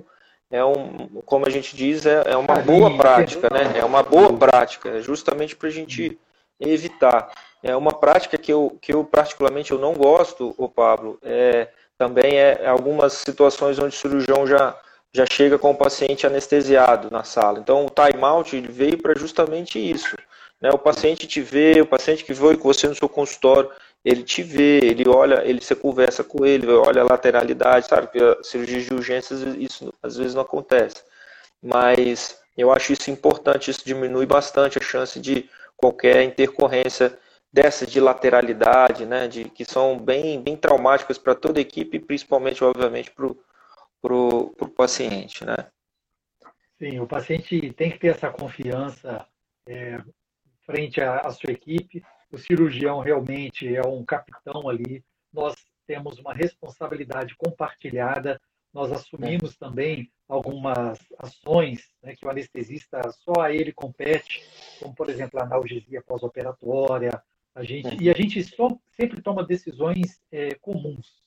[0.51, 3.79] é um, como a gente diz, é, é uma boa prática, né?
[3.79, 6.19] É uma boa prática, é justamente para a gente
[6.61, 7.31] evitar.
[7.63, 12.37] É uma prática que eu, que eu particularmente eu não gosto, o Pablo, é, também
[12.37, 14.77] é algumas situações onde o cirurgião já,
[15.13, 17.61] já chega com o paciente anestesiado na sala.
[17.61, 20.17] Então, o time-out veio para justamente isso.
[20.61, 20.71] Né?
[20.71, 23.71] O paciente te vê, o paciente que foi com você no seu consultório,
[24.05, 28.09] ele te vê, ele olha, ele você conversa com ele, olha a lateralidade, sabe?
[28.09, 31.03] Porque a cirurgia de urgências isso às vezes não acontece.
[31.63, 37.19] Mas eu acho isso importante, isso diminui bastante a chance de qualquer intercorrência
[37.53, 42.65] dessas de lateralidade, né, de, que são bem, bem traumáticas para toda a equipe principalmente,
[42.65, 43.37] obviamente, para o
[44.03, 45.45] pro, pro paciente.
[45.45, 45.57] Né?
[46.79, 49.25] Sim, o paciente tem que ter essa confiança
[49.67, 50.01] é,
[50.67, 52.03] frente à sua equipe.
[52.33, 55.05] O cirurgião realmente é um capitão ali.
[55.31, 55.55] Nós
[55.87, 58.41] temos uma responsabilidade compartilhada.
[58.73, 64.43] Nós assumimos também algumas ações né, que o anestesista só a ele compete,
[64.81, 67.23] como por exemplo a analgesia pós-operatória,
[67.55, 68.03] a gente.
[68.03, 71.23] E a gente só, sempre toma decisões é, comuns,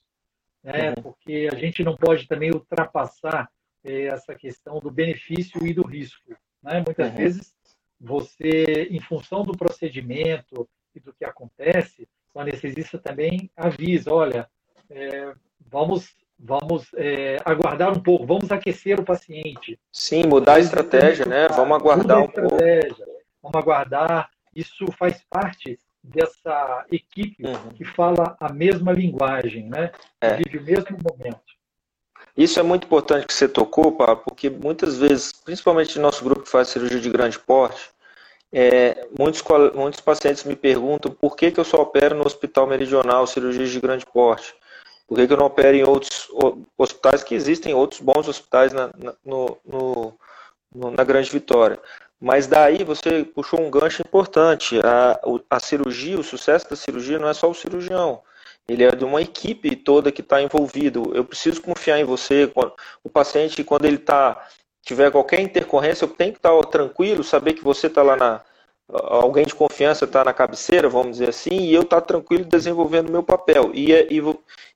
[0.64, 0.90] né?
[0.90, 1.04] Uhum.
[1.04, 3.48] porque a gente não pode também ultrapassar
[3.84, 6.36] é, essa questão do benefício e do risco.
[6.64, 6.84] Né?
[6.84, 7.16] Muitas uhum.
[7.16, 7.56] vezes,
[8.00, 14.50] você, em função do procedimento e do que acontece, o anestesista também avisa: olha,
[14.90, 19.80] é, vamos vamos é, aguardar um pouco, vamos aquecer o paciente.
[19.92, 21.48] Sim, mudar a estratégia, né?
[21.48, 22.58] Vamos aguardar um pouco.
[23.42, 24.30] Vamos aguardar.
[24.54, 27.70] Isso faz parte dessa equipe uhum.
[27.70, 29.92] que fala a mesma linguagem, né?
[30.22, 30.36] É.
[30.36, 31.56] vive o mesmo momento.
[32.38, 36.42] Isso é muito importante que você tocou, Pablo, porque muitas vezes, principalmente no nosso grupo
[36.42, 37.90] que faz cirurgia de grande porte,
[38.52, 43.28] é, muitos, muitos pacientes me perguntam por que, que eu só opero no hospital meridional
[43.28, 44.54] cirurgias de grande porte.
[45.08, 46.28] Por que, que eu não opero em outros
[46.78, 51.80] hospitais que existem, outros bons hospitais na, na, no, no, na Grande Vitória?
[52.20, 54.80] Mas daí você puxou um gancho importante.
[54.80, 58.22] A, a cirurgia, o sucesso da cirurgia não é só o cirurgião.
[58.68, 61.12] Ele é de uma equipe toda que está envolvido.
[61.14, 62.52] Eu preciso confiar em você.
[63.04, 64.48] O paciente, quando ele tá,
[64.86, 68.42] tiver qualquer intercorrência, eu tenho que estar tranquilo, saber que você está lá na.
[68.88, 73.12] Alguém de confiança está na cabeceira, vamos dizer assim, e eu estar tá tranquilo desenvolvendo
[73.12, 73.72] meu papel.
[73.74, 74.22] E, e,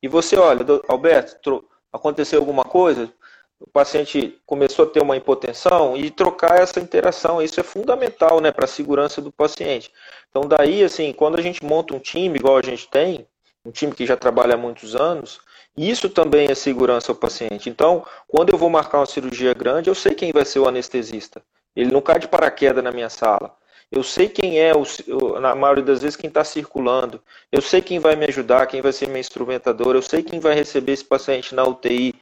[0.02, 3.14] e você, olha, Alberto, aconteceu alguma coisa?
[3.60, 7.42] o paciente começou a ter uma hipotensão e trocar essa interação.
[7.42, 9.92] Isso é fundamental né, para a segurança do paciente.
[10.30, 13.28] Então, daí, assim, quando a gente monta um time, igual a gente tem,
[13.66, 15.42] um time que já trabalha há muitos anos,
[15.78, 17.70] isso também é segurança ao paciente.
[17.70, 21.42] Então, quando eu vou marcar uma cirurgia grande, eu sei quem vai ser o anestesista.
[21.76, 23.56] Ele não cai de paraquedas na minha sala.
[23.92, 27.22] Eu sei quem é, o, na maioria das vezes, quem está circulando.
[27.52, 29.96] Eu sei quem vai me ajudar, quem vai ser meu instrumentador.
[29.96, 32.14] Eu sei quem vai receber esse paciente na UTI.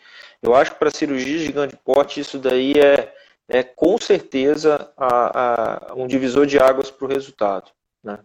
[0.41, 3.13] Eu acho que para cirurgia de grande porte isso daí é,
[3.49, 7.69] é com certeza a, a, um divisor de águas para o resultado.
[8.03, 8.19] Né?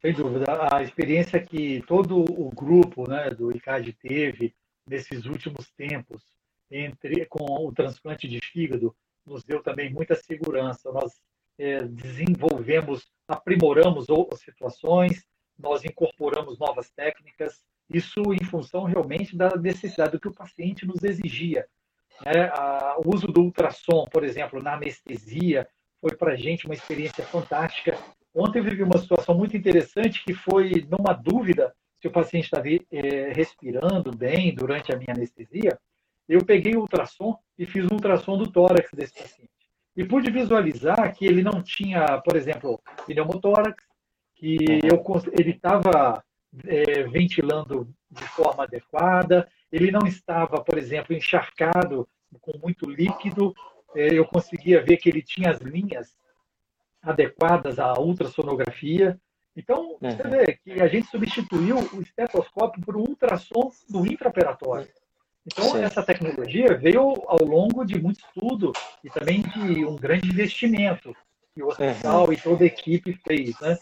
[0.00, 0.44] Sem dúvida.
[0.72, 4.54] A experiência que todo o grupo né, do ICAD teve
[4.86, 6.22] nesses últimos tempos
[6.70, 8.94] entre com o transplante de fígado
[9.26, 10.92] nos deu também muita segurança.
[10.92, 11.12] Nós
[11.58, 14.06] é, desenvolvemos, aprimoramos
[14.36, 15.26] situações,
[15.58, 21.02] nós incorporamos novas técnicas, isso em função realmente da necessidade do que o paciente nos
[21.02, 21.66] exigia.
[22.24, 22.50] Né?
[23.04, 25.68] o uso do ultrassom, por exemplo, na anestesia,
[26.00, 27.96] foi para a gente uma experiência fantástica.
[28.38, 32.68] Ontem eu vivi uma situação muito interessante que foi numa dúvida se o paciente estava
[32.68, 35.76] é, respirando bem durante a minha anestesia.
[36.28, 39.50] Eu peguei o ultrassom e fiz um ultrassom do tórax desse paciente.
[39.96, 43.82] E pude visualizar que ele não tinha, por exemplo, pneumotórax,
[44.36, 45.02] que eu,
[45.36, 46.22] ele estava
[46.64, 52.08] é, ventilando de forma adequada, ele não estava, por exemplo, encharcado
[52.40, 53.52] com muito líquido,
[53.96, 56.16] é, eu conseguia ver que ele tinha as linhas
[57.02, 59.18] adequadas à ultrassonografia.
[59.56, 60.10] Então, uhum.
[60.10, 64.88] você vê que a gente substituiu o estetoscópio por um ultrassom do intraoperatório.
[65.46, 71.16] Então, essa tecnologia veio ao longo de muito estudo e também de um grande investimento
[71.54, 72.32] que o hospital uhum.
[72.32, 73.58] e toda a equipe fez.
[73.60, 73.78] Né?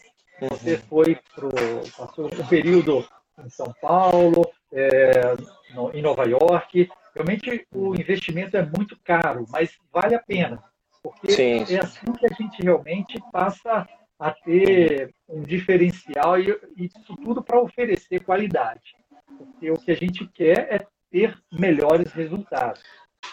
[0.49, 1.49] Você foi pro,
[1.97, 3.05] passou um período
[3.43, 5.35] em São Paulo, é,
[5.73, 6.89] no, em Nova York.
[7.13, 10.63] Realmente o investimento é muito caro, mas vale a pena,
[11.11, 11.75] porque sim, sim.
[11.75, 13.87] é assim que a gente realmente passa
[14.19, 18.95] a ter um diferencial e, e isso tudo para oferecer qualidade.
[19.37, 22.81] Porque o que a gente quer é ter melhores resultados.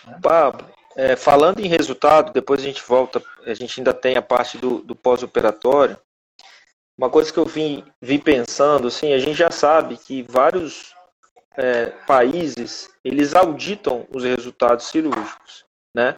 [0.06, 0.18] Né?
[0.22, 4.58] Pablo, é, falando em resultado, depois a gente volta, a gente ainda tem a parte
[4.58, 5.96] do, do pós-operatório.
[6.96, 10.94] Uma coisa que eu vim, vim pensando, assim, a gente já sabe que vários
[11.56, 16.16] é, países eles auditam os resultados cirúrgicos, né?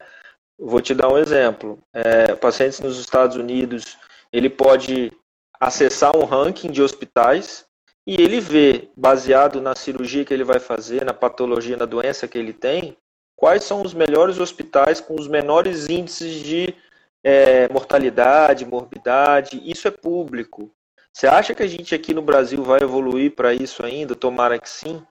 [0.59, 1.79] Vou te dar um exemplo.
[1.93, 3.99] É, pacientes nos Estados Unidos,
[4.33, 5.13] ele pode
[5.61, 7.67] acessar um ranking de hospitais
[8.07, 12.39] e ele vê, baseado na cirurgia que ele vai fazer, na patologia, na doença que
[12.39, 12.97] ele tem,
[13.35, 16.75] quais são os melhores hospitais com os menores índices de
[17.23, 19.61] é, mortalidade, morbidade.
[19.65, 20.73] Isso é público.
[21.13, 24.15] Você acha que a gente aqui no Brasil vai evoluir para isso ainda?
[24.15, 25.03] Tomara que sim,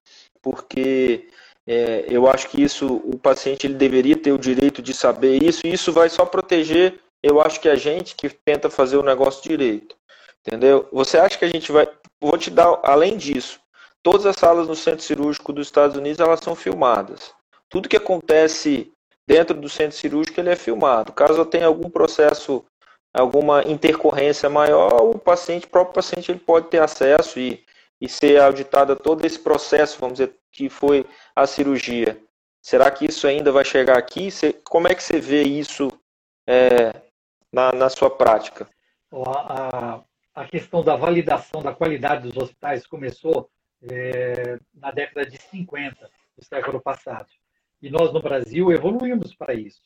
[0.42, 1.28] porque
[1.68, 5.66] é, eu acho que isso o paciente ele deveria ter o direito de saber isso.
[5.66, 9.44] E isso vai só proteger, eu acho que a gente que tenta fazer o negócio
[9.44, 9.96] direito,
[10.46, 10.88] entendeu?
[10.92, 11.88] Você acha que a gente vai?
[12.22, 13.60] Vou te dar além disso.
[14.04, 17.34] Todas as salas no centro cirúrgico dos Estados Unidos elas são filmadas.
[17.68, 18.92] Tudo que acontece
[19.28, 21.12] dentro do centro cirúrgico ele é filmado.
[21.12, 22.64] Caso tenha algum processo,
[23.12, 27.64] alguma intercorrência maior, o paciente, o próprio paciente, ele pode ter acesso e,
[28.00, 31.06] e ser auditado todo esse processo, vamos dizer, que foi
[31.36, 32.18] a cirurgia.
[32.62, 34.30] Será que isso ainda vai chegar aqui?
[34.64, 35.90] como é que você vê isso
[36.48, 36.92] é,
[37.52, 38.68] na, na sua prática?
[39.14, 40.02] A,
[40.34, 43.50] a questão da validação da qualidade dos hospitais começou
[43.90, 47.28] é, na década de 50 do século passado.
[47.82, 49.82] E nós, no Brasil, evoluímos para isso.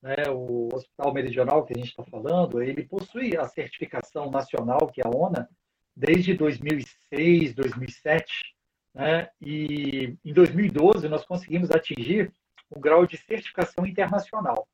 [0.00, 0.16] Né?
[0.30, 5.04] O Hospital Meridional que a gente está falando, ele possui a certificação nacional, que é
[5.06, 5.48] a ONA,
[5.94, 8.54] desde 2006, 2007.
[8.94, 9.28] Né?
[9.40, 12.32] E em 2012 nós conseguimos atingir
[12.74, 14.66] um grau de certificação internacional,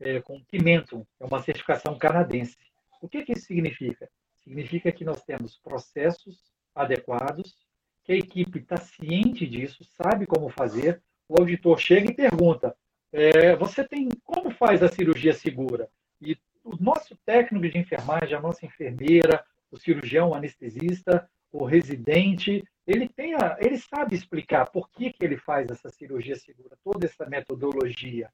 [0.00, 2.56] é, com Pimentum, é uma certificação canadense.
[3.00, 4.08] O que, que isso significa?
[4.44, 7.56] Significa que nós temos processos adequados,
[8.04, 11.00] que a equipe está ciente disso, sabe como fazer.
[11.28, 12.76] O auditor chega e pergunta:
[13.12, 15.88] é, você tem como faz a cirurgia segura?
[16.20, 22.62] E o nosso técnico de enfermagem, a nossa enfermeira, o cirurgião, o anestesista, o residente,
[22.86, 27.06] ele tem a, ele sabe explicar por que, que ele faz essa cirurgia segura, toda
[27.06, 28.30] essa metodologia.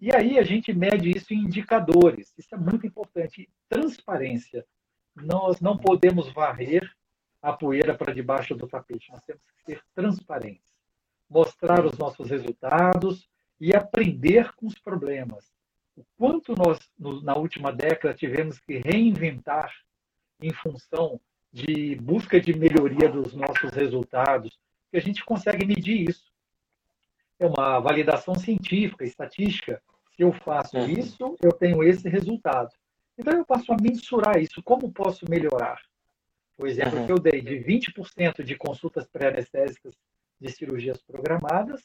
[0.00, 2.32] E aí a gente mede isso em indicadores.
[2.38, 3.48] Isso é muito importante.
[3.68, 4.64] Transparência.
[5.14, 6.88] Nós não podemos varrer
[7.40, 9.10] a poeira para debaixo do tapete.
[9.10, 10.74] Nós temos que ser transparentes,
[11.28, 15.50] mostrar os nossos resultados e aprender com os problemas.
[15.96, 16.78] O quanto nós,
[17.22, 19.72] na última década, tivemos que reinventar
[20.40, 21.20] em função
[21.52, 24.58] de busca de melhoria dos nossos resultados,
[24.90, 26.30] que a gente consegue medir isso.
[27.38, 29.82] É uma validação científica, estatística.
[30.14, 30.88] Se eu faço uhum.
[30.88, 32.70] isso, eu tenho esse resultado.
[33.18, 34.62] Então eu passo a mensurar isso.
[34.62, 35.80] Como posso melhorar?
[36.58, 37.06] O exemplo uhum.
[37.06, 39.94] que eu dei de 20% de consultas pré-anestésicas
[40.40, 41.82] de cirurgias programadas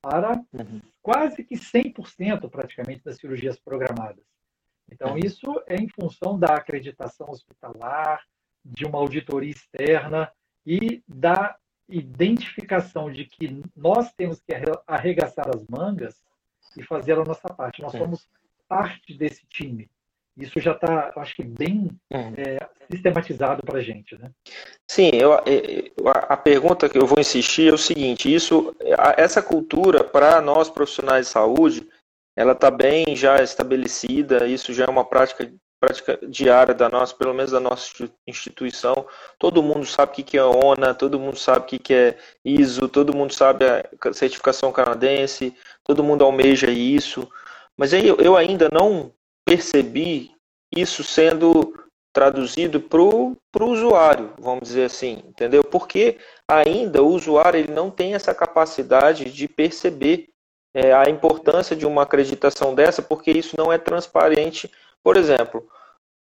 [0.00, 0.80] para uhum.
[1.02, 4.24] quase que 100% praticamente das cirurgias programadas.
[4.90, 5.18] Então, uhum.
[5.18, 8.22] isso é em função da acreditação hospitalar,
[8.64, 10.30] de uma auditoria externa
[10.64, 11.56] e da
[11.88, 14.52] identificação de que nós temos que
[14.86, 16.16] arregaçar as mangas
[16.76, 17.82] e fazer a nossa parte.
[17.82, 18.26] Nós somos
[18.68, 19.88] parte desse time.
[20.36, 22.58] Isso já está, acho que, bem é,
[22.90, 24.18] sistematizado para a gente.
[24.18, 24.30] Né?
[24.86, 25.32] Sim, eu,
[26.04, 28.76] a pergunta que eu vou insistir é o seguinte: isso,
[29.16, 31.88] essa cultura para nós profissionais de saúde,
[32.36, 34.46] ela está bem já estabelecida.
[34.46, 39.06] Isso já é uma prática prática diária da nossa, pelo menos da nossa instituição.
[39.38, 43.16] Todo mundo sabe o que é ONA, todo mundo sabe o que é ISO, todo
[43.16, 47.28] mundo sabe a certificação canadense, todo mundo almeja isso.
[47.76, 49.12] Mas aí eu ainda não
[49.44, 50.30] percebi
[50.74, 51.74] isso sendo
[52.12, 55.62] traduzido para o usuário, vamos dizer assim, entendeu?
[55.62, 56.16] Porque
[56.48, 60.30] ainda o usuário ele não tem essa capacidade de perceber
[60.76, 64.70] é, a importância de uma acreditação dessa, porque isso não é transparente.
[65.02, 65.66] Por exemplo,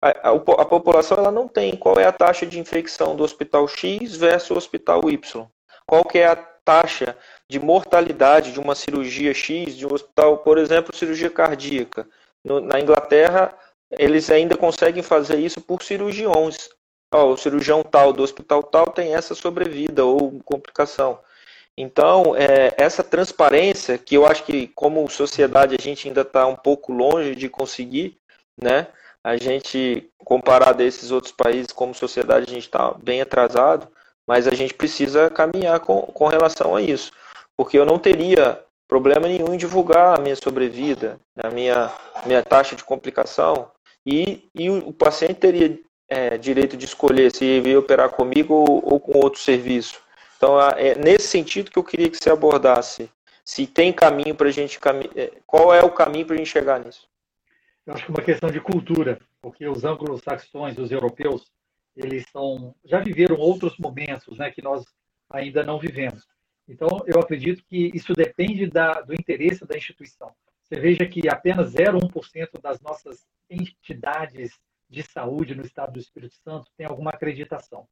[0.03, 3.69] a, a, a, população ela não tem qual é a taxa de infecção do hospital
[3.69, 5.47] X versus o hospital Y.
[5.87, 7.17] Qual que é a taxa
[7.49, 12.09] de mortalidade de uma cirurgia X, de um hospital, por exemplo, cirurgia cardíaca.
[12.45, 13.57] No, na Inglaterra,
[13.93, 16.71] eles ainda conseguem fazer isso por cirurgiões.
[17.15, 21.21] Oh, o cirurgião tal do hospital tal tem essa sobrevida ou complicação.
[21.81, 26.55] Então, é, essa transparência, que eu acho que como sociedade a gente ainda está um
[26.55, 28.19] pouco longe de conseguir,
[28.61, 28.89] né?
[29.25, 33.89] A gente, comparado a esses outros países, como sociedade, a gente está bem atrasado,
[34.29, 37.13] mas a gente precisa caminhar com, com relação a isso.
[37.57, 41.91] Porque eu não teria problema nenhum em divulgar a minha sobrevida, a minha,
[42.27, 43.71] minha taxa de complicação,
[44.07, 45.79] e, e o, paciente teria
[46.11, 49.99] é, direito de escolher se ia operar comigo ou, ou com outro serviço.
[50.41, 53.11] Então, é nesse sentido que eu queria que você abordasse.
[53.45, 54.79] Se tem caminho para a gente.
[55.15, 57.07] É, qual é o caminho para a gente chegar nisso?
[57.85, 61.53] Eu acho que é uma questão de cultura, porque os anglo-saxões, os europeus,
[61.95, 64.87] eles são, já viveram outros momentos né, que nós
[65.29, 66.27] ainda não vivemos.
[66.67, 70.33] Então, eu acredito que isso depende da, do interesse da instituição.
[70.63, 76.71] Você veja que apenas 0,1% das nossas entidades de saúde no estado do Espírito Santo
[76.79, 77.87] tem alguma acreditação.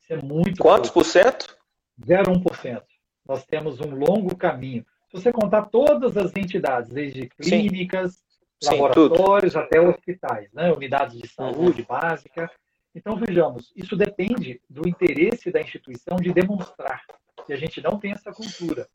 [0.00, 0.62] Isso é muito.
[0.62, 1.06] Quantos pouco.
[1.06, 1.61] por cento?
[2.02, 2.82] 0,1%.
[3.26, 4.84] Nós temos um longo caminho.
[5.08, 8.22] se você contar todas as entidades, desde clínicas,
[8.60, 8.70] Sim.
[8.70, 10.72] laboratórios Sim, até hospitais, né?
[10.72, 11.86] unidades de saúde uhum.
[11.88, 12.50] básica.
[12.94, 17.04] Então, vejamos, isso depende do interesse da instituição de demonstrar
[17.46, 18.86] que a gente não tem essa cultura.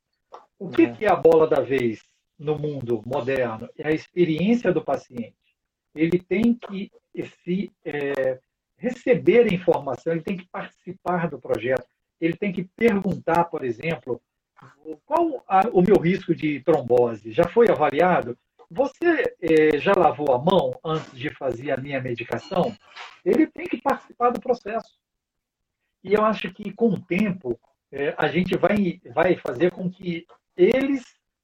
[0.60, 0.96] O que, uhum.
[0.96, 2.04] que é a bola da vez
[2.38, 3.70] no mundo moderno?
[3.78, 5.36] É a experiência do paciente.
[5.96, 6.92] Ele tem que
[7.44, 8.40] se, é,
[8.78, 11.86] receber informação, ele tem que participar do projeto,
[12.20, 14.22] ele tem que perguntar, por exemplo,
[15.06, 17.32] qual a, o meu risco de trombose?
[17.32, 18.38] Já foi avaliado?
[18.70, 22.76] Você eh, já lavou a mão antes de fazer a minha medicação?
[23.24, 24.98] Ele tem que participar do processo.
[26.04, 27.58] E eu acho que com o tempo
[27.92, 31.04] eh, a gente vai, vai fazer com que eles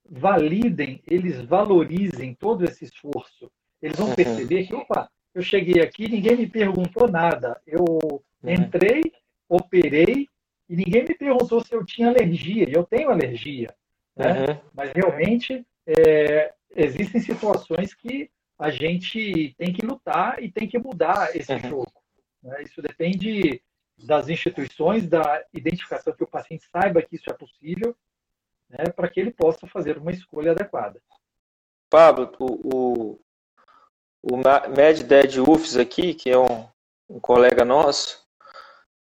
[0.10, 3.50] validem, eles valorizem todo esse esforço.
[3.82, 4.16] Eles vão uhum.
[4.16, 7.60] perceber que, opa, eu cheguei aqui, ninguém me perguntou nada.
[7.66, 8.20] Eu uhum.
[8.50, 9.02] entrei,
[9.48, 10.28] operei
[10.74, 12.68] e ninguém me perguntou se eu tinha alergia.
[12.68, 13.76] Eu tenho alergia,
[14.16, 14.32] né?
[14.32, 14.60] Uhum.
[14.74, 21.36] Mas realmente é, existem situações que a gente tem que lutar e tem que mudar
[21.36, 21.60] esse uhum.
[21.60, 21.94] jogo.
[22.42, 22.64] Né?
[22.64, 23.62] Isso depende
[24.00, 27.96] das instituições, da identificação que o paciente saiba que isso é possível,
[28.68, 31.00] né, para que ele possa fazer uma escolha adequada.
[31.88, 33.20] Pablo, o,
[34.24, 36.68] o Mad Dead Ufs aqui, que é um,
[37.08, 38.23] um colega nosso,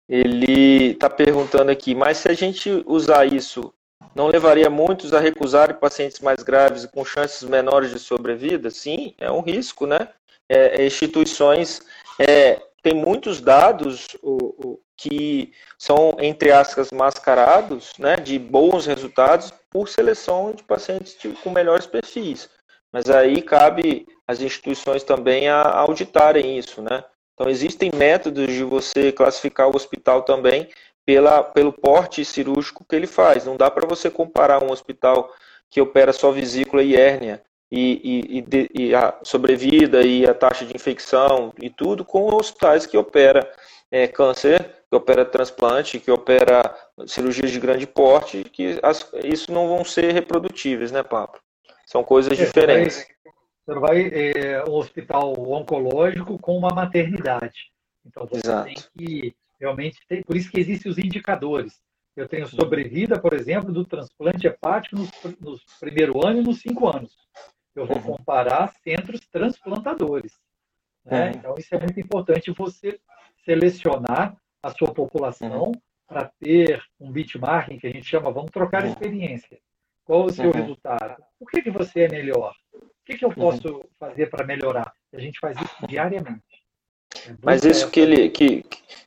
[0.07, 3.73] ele está perguntando aqui, mas se a gente usar isso,
[4.13, 8.69] não levaria muitos a recusarem pacientes mais graves e com chances menores de sobrevida?
[8.69, 10.09] Sim, é um risco, né?
[10.47, 11.81] É, é instituições
[12.19, 12.61] é,
[12.93, 14.35] muitos dados o,
[14.67, 21.29] o, que são, entre aspas, mascarados, né, de bons resultados por seleção de pacientes de,
[21.29, 22.49] com melhores perfis.
[22.93, 27.03] Mas aí cabe às instituições também a auditarem isso, né?
[27.35, 30.69] Então existem métodos de você classificar o hospital também
[31.05, 33.45] pela, pelo porte cirúrgico que ele faz.
[33.45, 35.31] Não dá para você comparar um hospital
[35.69, 40.65] que opera só vesícula e hérnia e, e, e, e, a sobrevida e a taxa
[40.65, 43.51] de infecção e tudo com hospitais que opera
[43.91, 46.73] é, câncer, que opera transplante, que opera
[47.05, 51.39] cirurgias de grande porte, que as, isso não vão ser reprodutíveis, né, Pablo?
[51.85, 53.05] São coisas é, diferentes.
[53.65, 57.71] Você não vai é, um hospital oncológico com uma maternidade.
[58.05, 58.65] Então você Exato.
[58.65, 61.81] tem que realmente ter, por isso que existem os indicadores.
[62.15, 65.09] Eu tenho sobrevida, por exemplo, do transplante hepático nos,
[65.39, 67.13] nos primeiro ano e nos cinco anos.
[67.75, 68.03] Eu vou uhum.
[68.03, 70.33] comparar centros transplantadores.
[71.03, 71.25] Né?
[71.25, 71.31] Uhum.
[71.31, 72.99] Então isso é muito importante você
[73.43, 75.81] selecionar a sua população uhum.
[76.07, 79.59] para ter um benchmarking que a gente chama, vamos trocar experiência.
[80.05, 80.51] Qual o seu uhum.
[80.51, 81.21] resultado?
[81.39, 82.53] Por que, que você é melhor?
[83.05, 83.35] O que, que eu uhum.
[83.35, 83.83] posso uhum.
[83.99, 84.91] fazer para melhorar?
[85.13, 86.41] A gente faz isso diariamente.
[87.27, 88.65] É Mas isso que ele, que,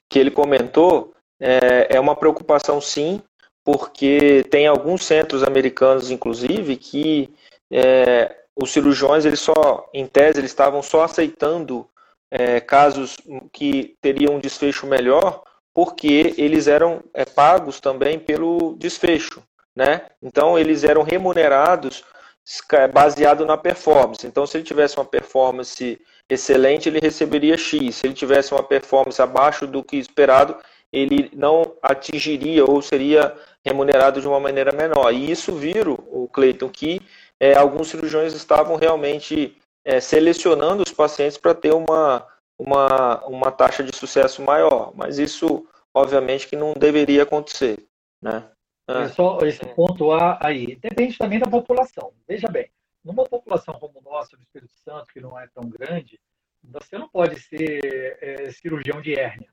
[0.09, 3.21] que ele comentou é, é uma preocupação sim,
[3.65, 7.29] porque tem alguns centros americanos, inclusive, que
[7.71, 11.89] é, os cirurgiões, eles só, em tese, eles estavam só aceitando
[12.31, 13.17] é, casos
[13.53, 15.43] que teriam um desfecho melhor,
[15.75, 19.43] porque eles eram é, pagos também pelo desfecho
[19.79, 20.01] né?
[20.21, 22.03] Então eles eram remunerados
[22.93, 24.27] baseado na performance.
[24.27, 27.97] Então se ele tivesse uma performance excelente, ele receberia X.
[27.97, 30.57] Se ele tivesse uma performance abaixo do que esperado,
[30.93, 33.35] ele não atingiria ou seria
[33.65, 35.13] remunerado de uma maneira menor.
[35.13, 37.01] E isso viram, o Cleiton, que
[37.39, 42.27] é, alguns cirurgiões estavam realmente é, selecionando os pacientes para ter uma,
[42.59, 44.93] uma, uma taxa de sucesso maior.
[44.95, 47.79] Mas isso, obviamente, que não deveria acontecer.
[48.23, 48.45] Né?
[48.89, 49.03] Ah.
[49.03, 50.77] É só esse ponto A aí.
[50.77, 52.15] Depende também da população.
[52.27, 52.71] Veja bem,
[53.05, 56.19] numa população como nossa, do Espírito Santo, que não é tão grande,
[56.65, 59.51] você não pode ser é, cirurgião de hérnia.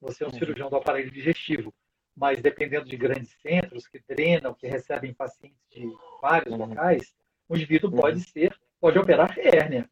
[0.00, 0.38] Você é um uhum.
[0.38, 1.74] cirurgião do aparelho digestivo.
[2.16, 5.84] Mas dependendo de grandes centros que treinam, que recebem pacientes de
[6.22, 6.66] vários uhum.
[6.66, 7.12] locais,
[7.48, 8.00] o indivíduo uhum.
[8.00, 9.90] pode ser, pode operar hérnia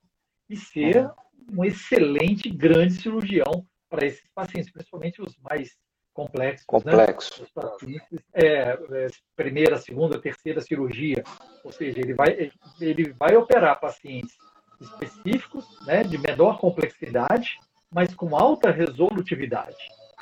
[0.49, 1.59] e ser uhum.
[1.59, 5.77] um excelente grande cirurgião para esses pacientes, principalmente os mais
[6.17, 6.65] complexos.
[6.67, 7.47] Complexo.
[7.83, 8.01] Né?
[8.33, 9.07] É, é,
[9.37, 11.23] primeira, segunda, terceira cirurgia.
[11.63, 12.51] Ou seja, ele vai,
[12.81, 14.35] ele vai operar pacientes
[14.81, 17.59] específicos, né, de menor complexidade,
[17.91, 19.77] mas com alta resolutividade.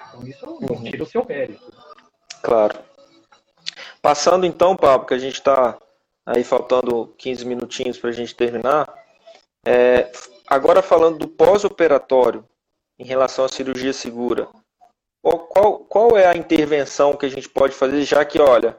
[0.08, 1.72] Então, isso não tira o seu mérito.
[2.42, 2.78] Claro.
[4.02, 5.78] Passando então, Pablo, que a gente está
[6.26, 8.92] aí faltando 15 minutinhos para a gente terminar.
[9.64, 10.10] É,
[10.46, 12.44] agora falando do pós-operatório
[12.98, 14.48] em relação à cirurgia segura
[15.32, 18.76] qual, qual é a intervenção que a gente pode fazer, já que, olha,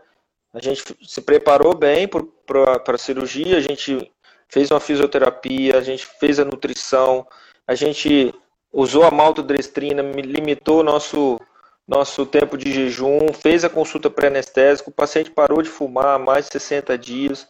[0.54, 4.12] a gente se preparou bem para a cirurgia, a gente
[4.48, 7.28] fez uma fisioterapia, a gente fez a nutrição,
[7.68, 8.34] a gente
[8.72, 11.40] usou a maltodextrina, limitou nosso,
[11.88, 16.46] nosso tempo de jejum, fez a consulta pré-anestésica, o paciente parou de fumar há mais
[16.46, 17.48] de 60 dias.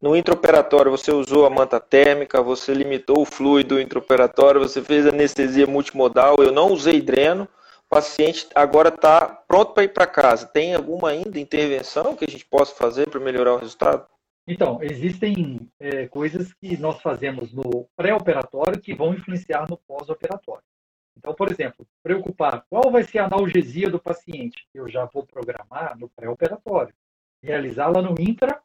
[0.00, 5.66] No intraoperatório você usou a manta térmica, você limitou o fluido intraoperatório, você fez anestesia
[5.66, 7.48] multimodal, eu não usei dreno,
[7.90, 10.46] o paciente agora está pronto para ir para casa.
[10.46, 14.06] Tem alguma ainda intervenção que a gente possa fazer para melhorar o resultado?
[14.46, 20.62] Então, existem é, coisas que nós fazemos no pré-operatório que vão influenciar no pós-operatório.
[21.16, 25.98] Então, por exemplo, preocupar qual vai ser a analgesia do paciente, eu já vou programar
[25.98, 26.94] no pré-operatório,
[27.42, 28.62] realizá-la no intra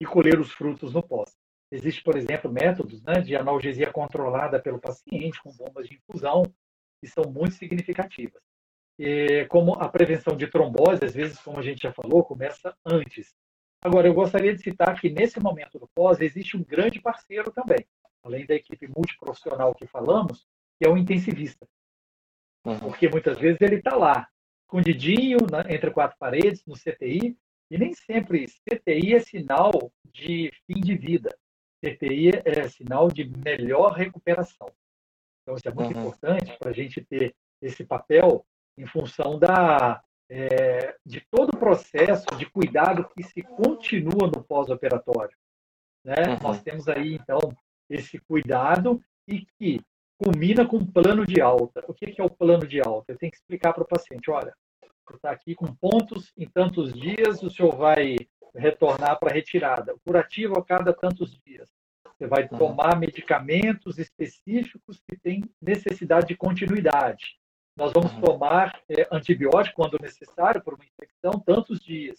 [0.00, 1.34] e colher os frutos no pós.
[1.72, 6.42] Existe, por exemplo, métodos né, de analgesia controlada pelo paciente com bombas de infusão
[7.00, 8.47] que são muito significativas.
[8.98, 13.34] E, como a prevenção de trombose, às vezes, como a gente já falou, começa antes.
[13.80, 17.86] Agora, eu gostaria de citar que nesse momento do pós existe um grande parceiro também,
[18.24, 21.68] além da equipe multiprofissional que falamos, que é o intensivista.
[22.64, 22.78] Uhum.
[22.80, 24.28] Porque muitas vezes ele está lá,
[24.64, 27.38] escondidinho, né, entre quatro paredes, no CTI,
[27.70, 29.70] e nem sempre CTI é sinal
[30.06, 31.30] de fim de vida.
[31.80, 34.68] CTI é sinal de melhor recuperação.
[35.42, 36.00] Então, isso é muito uhum.
[36.00, 38.44] importante para a gente ter esse papel
[38.78, 40.00] em função da,
[40.30, 45.36] é, de todo o processo de cuidado que se continua no pós-operatório.
[46.04, 46.14] Né?
[46.28, 46.38] Uhum.
[46.42, 47.38] Nós temos aí, então,
[47.90, 49.80] esse cuidado e que
[50.16, 51.84] culmina com um plano de alta.
[51.88, 53.12] O que é o plano de alta?
[53.12, 56.92] Eu tenho que explicar para o paciente, olha, você está aqui com pontos em tantos
[56.92, 58.16] dias, o senhor vai
[58.54, 59.94] retornar para a retirada.
[59.94, 61.70] O curativo a cada tantos dias.
[62.16, 62.58] Você vai uhum.
[62.58, 67.38] tomar medicamentos específicos que têm necessidade de continuidade.
[67.78, 68.20] Nós vamos uhum.
[68.20, 72.18] tomar é, antibiótico quando necessário por uma infecção tantos dias.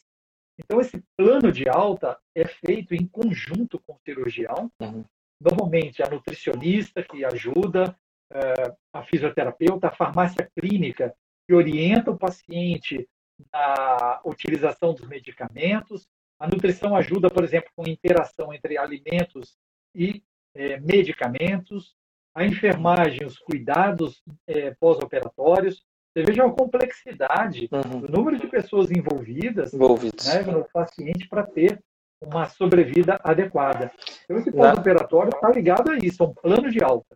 [0.57, 5.03] Então, esse plano de alta é feito em conjunto com o cirurgião, uhum
[5.39, 7.95] normalmente a nutricionista que ajuda,
[8.31, 11.15] eh, a fisioterapeuta, a farmácia clínica
[11.47, 13.07] que orienta o paciente
[13.51, 16.05] na utilização dos medicamentos.
[16.39, 19.57] A nutrição ajuda, por exemplo, com interação entre alimentos
[19.95, 20.21] e
[20.53, 21.95] é, medicamentos.
[22.35, 25.83] A enfermagem, os cuidados é, pós-operatórios.
[26.11, 28.01] Você veja a complexidade uhum.
[28.01, 31.79] do número de pessoas envolvidas né, no paciente para ter
[32.21, 33.91] uma sobrevida adequada.
[34.23, 37.15] Então, esse pós-operatório está ligado a isso, a um plano de alta.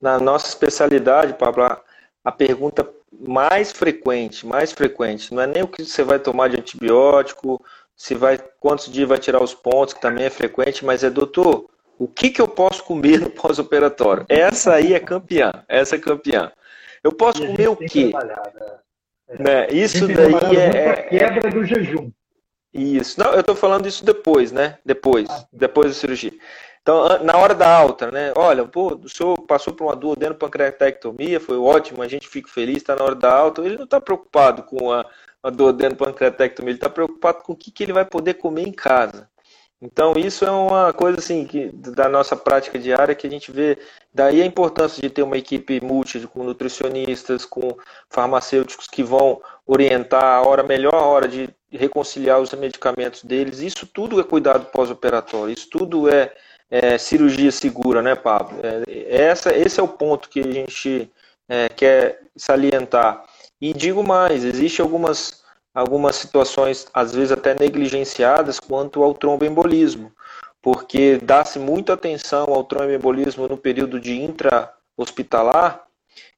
[0.00, 1.64] Na nossa especialidade, Pablo,
[2.24, 6.58] a pergunta mais frequente, mais frequente, não é nem o que você vai tomar de
[6.58, 7.64] antibiótico,
[7.94, 11.70] se vai, quantos dias vai tirar os pontos, que também é frequente, mas é, doutor,
[11.98, 14.26] o que, que eu posso comer no pós-operatório?
[14.28, 16.52] Essa aí é campeã, essa é campeã.
[17.02, 18.12] Eu posso comer o quê?
[18.12, 19.38] Né?
[19.38, 19.66] né?
[19.70, 22.10] Isso daí é, é quebra do jejum.
[22.72, 23.18] Isso.
[23.18, 24.78] Não, eu estou falando isso depois, né?
[24.84, 26.32] Depois, ah, depois da cirurgia.
[26.82, 28.32] Então, na hora da alta, né?
[28.36, 32.94] Olha, pô, o senhor passou por uma duodenopancreatectomia, foi ótimo, a gente fica feliz, está
[32.94, 33.62] na hora da alta.
[33.62, 35.04] Ele não está preocupado com a,
[35.42, 39.28] a duodenopancreatectomia, ele está preocupado com o que, que ele vai poder comer em casa.
[39.80, 43.76] Então, isso é uma coisa assim que da nossa prática diária que a gente vê.
[44.12, 47.76] Daí a importância de ter uma equipe multi com nutricionistas, com
[48.08, 53.60] farmacêuticos que vão orientar a hora melhor a hora de reconciliar os medicamentos deles.
[53.60, 55.52] Isso tudo é cuidado pós-operatório.
[55.52, 56.32] Isso tudo é,
[56.70, 58.58] é, cirurgia segura, né, Pablo?
[58.62, 61.10] É, essa, esse é o ponto que a gente
[61.48, 63.24] é, quer salientar.
[63.60, 65.44] E digo mais, existe algumas
[65.76, 70.10] algumas situações, às vezes até negligenciadas, quanto ao tromboembolismo,
[70.62, 75.84] porque dá-se muita atenção ao tromboembolismo no período de intra-hospitalar,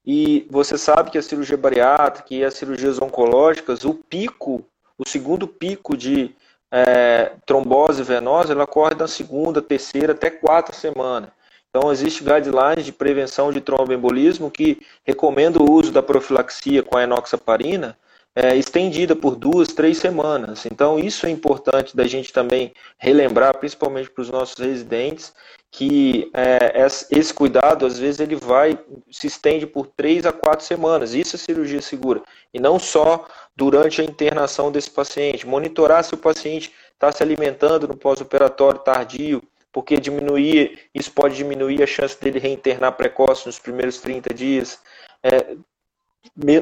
[0.05, 4.65] e você sabe que a cirurgia bariátrica e as cirurgias oncológicas, o pico,
[4.99, 6.35] o segundo pico de
[6.73, 11.31] é, trombose venosa, ela ocorre na segunda, terceira, até quatro semanas.
[11.71, 17.05] Então, existe guidelines de prevenção de tromboembolismo que recomenda o uso da profilaxia com a
[17.05, 17.97] enoxaparina,
[18.41, 20.65] é, estendida por duas, três semanas.
[20.65, 25.35] Então, isso é importante da gente também relembrar, principalmente para os nossos residentes,
[25.73, 28.79] que é, esse cuidado, às vezes, ele vai,
[29.11, 31.15] se estende por três a quatro semanas.
[31.15, 32.23] Isso é cirurgia segura.
[32.55, 33.27] E não só
[33.57, 35.45] durante a internação desse paciente.
[35.45, 41.83] Monitorar se o paciente está se alimentando no pós-operatório tardio, porque diminuir, isso pode diminuir
[41.83, 44.79] a chance dele reinternar precoce nos primeiros 30 dias.
[45.25, 45.57] É,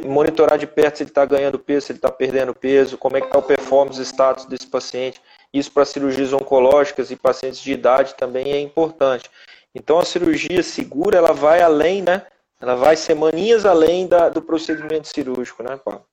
[0.05, 3.21] monitorar de perto se ele está ganhando peso, se ele está perdendo peso, como é
[3.21, 5.21] que está o performance status desse paciente.
[5.53, 9.31] Isso para cirurgias oncológicas e pacientes de idade também é importante.
[9.75, 12.27] Então a cirurgia segura, ela vai além, né?
[12.61, 16.07] Ela vai semaninhas além da, do procedimento cirúrgico, né, Paulo?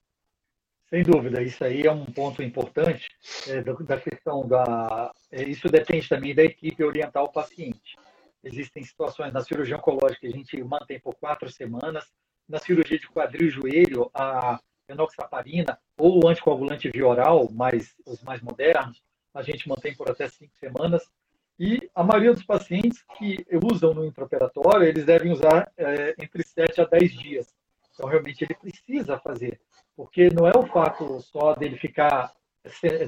[0.90, 3.08] Sem dúvida, isso aí é um ponto importante
[3.48, 5.12] é, da, questão da.
[5.32, 7.98] É, isso depende também da equipe orientar o paciente.
[8.44, 12.06] Existem situações na cirurgia oncológica que a gente mantém por quatro semanas,
[12.54, 18.42] na cirurgia de quadril e joelho, a enoxaparina ou anticoagulante via oral, mais, os mais
[18.42, 19.02] modernos,
[19.34, 21.10] a gente mantém por até cinco semanas.
[21.60, 26.80] E a maioria dos pacientes que usam no intraoperatório, eles devem usar é, entre 7
[26.82, 27.56] a 10 dias.
[27.92, 29.60] Então, realmente, ele precisa fazer,
[29.96, 32.32] porque não é o fato só dele ficar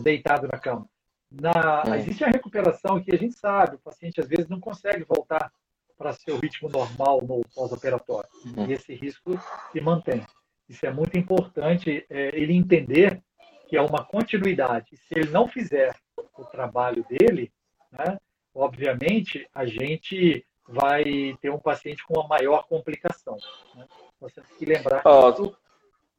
[0.01, 0.89] deitado na cama.
[1.31, 1.99] Na, é.
[1.99, 5.51] Existe a recuperação que a gente sabe, o paciente às vezes não consegue voltar
[5.97, 8.29] para seu ritmo normal no pós-operatório.
[8.45, 8.67] Uhum.
[8.67, 9.39] E esse risco
[9.71, 10.25] se mantém.
[10.67, 13.21] Isso é muito importante, é, ele entender
[13.67, 14.97] que é uma continuidade.
[14.97, 15.95] Se ele não fizer
[16.37, 17.51] o trabalho dele,
[17.91, 18.17] né,
[18.53, 23.37] obviamente a gente vai ter um paciente com uma maior complicação.
[23.75, 23.87] Né?
[24.19, 25.57] Você tem que lembrar oh, isso...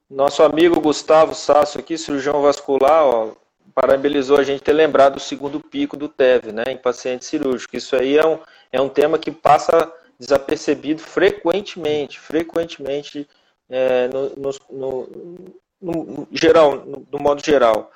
[0.08, 3.34] Nosso amigo Gustavo Sasso aqui, cirurgião vascular, ó,
[3.76, 7.76] parabenizou a gente ter lembrado o segundo pico do TEV, né, em paciente cirúrgico.
[7.76, 8.38] Isso aí é um,
[8.72, 13.28] é um tema que passa desapercebido frequentemente, frequentemente
[13.68, 17.92] é, no, no, no, no, geral, no, modo geral.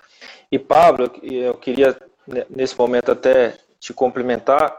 [0.52, 4.78] E Pablo, eu queria né, nesse momento até te complementar,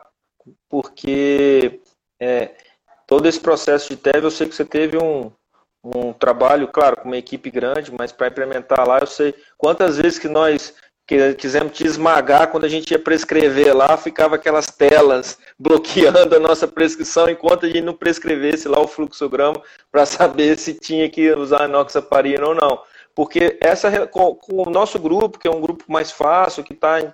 [0.69, 1.79] porque
[2.19, 2.51] é,
[3.07, 5.31] todo esse processo de TEV, eu sei que você teve um,
[5.83, 10.19] um trabalho, claro, com uma equipe grande, mas para implementar lá, eu sei quantas vezes
[10.19, 10.75] que nós
[11.38, 16.68] quisemos te esmagar quando a gente ia prescrever lá, ficava aquelas telas bloqueando a nossa
[16.68, 21.66] prescrição enquanto a gente não prescrevesse lá o fluxograma para saber se tinha que usar
[21.66, 22.82] enoxaparina ou não.
[23.14, 27.14] Porque essa com, com, o nosso grupo, que é um grupo mais fácil, que está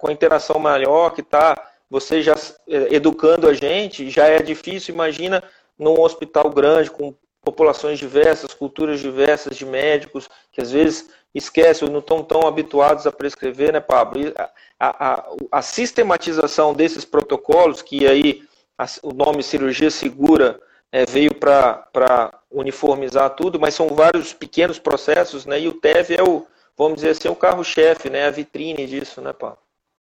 [0.00, 1.54] com interação maior, que está
[1.88, 2.34] você já
[2.68, 5.42] é, educando a gente, já é difícil, imagina
[5.78, 11.92] num hospital grande, com populações diversas, culturas diversas de médicos, que às vezes esquecem ou
[11.92, 14.32] não estão tão habituados a prescrever, né, Pablo?
[14.78, 18.42] A, a, a, sistematização desses protocolos, que aí
[18.78, 20.60] a, o nome cirurgia segura
[20.92, 25.60] é, veio para uniformizar tudo, mas são vários pequenos processos, né?
[25.60, 28.26] E o TEV é o, vamos dizer assim, o carro-chefe, né?
[28.26, 29.58] A vitrine disso, né, Pablo?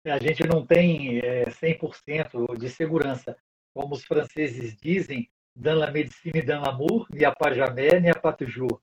[0.05, 3.37] É, a gente não tem é, 100% de segurança.
[3.73, 8.15] Como os franceses dizem, dans la médecine dans l'amour, ni a pas jamais, ni a
[8.15, 8.81] pas toujours.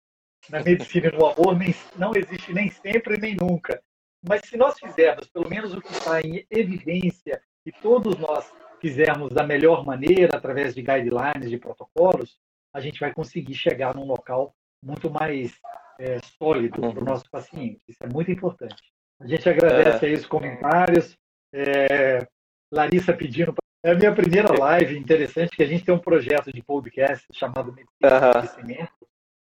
[0.50, 3.82] Na medicina e no amor nem, não existe nem sempre nem nunca.
[4.28, 9.32] Mas se nós fizermos pelo menos o que está em evidência e todos nós fizermos
[9.32, 12.38] da melhor maneira, através de guidelines, de protocolos,
[12.74, 15.54] a gente vai conseguir chegar num local muito mais
[16.00, 17.06] é, sólido para o uhum.
[17.06, 17.82] nosso paciente.
[17.88, 18.82] Isso é muito importante.
[19.20, 20.10] A gente agradece é.
[20.10, 21.16] aí os comentários.
[21.54, 22.28] É,
[22.74, 26.62] Larissa pedindo é a minha primeira live interessante, que a gente tem um projeto de
[26.64, 29.01] podcast chamado Medicina Conhecimento.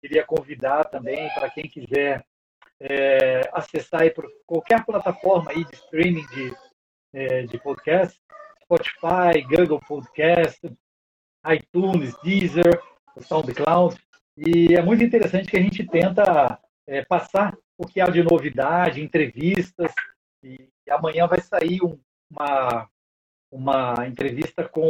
[0.01, 2.25] Queria convidar também para quem quiser
[2.79, 6.55] é, acessar aí por qualquer plataforma aí de streaming de,
[7.13, 8.19] é, de podcast,
[8.63, 10.59] Spotify, Google Podcast,
[11.51, 12.81] iTunes, Deezer,
[13.21, 13.99] SoundCloud.
[14.37, 19.01] E é muito interessante que a gente tenta é, passar o que há de novidade,
[19.01, 19.91] entrevistas.
[20.43, 22.87] E amanhã vai sair um, uma
[23.51, 24.89] uma entrevista com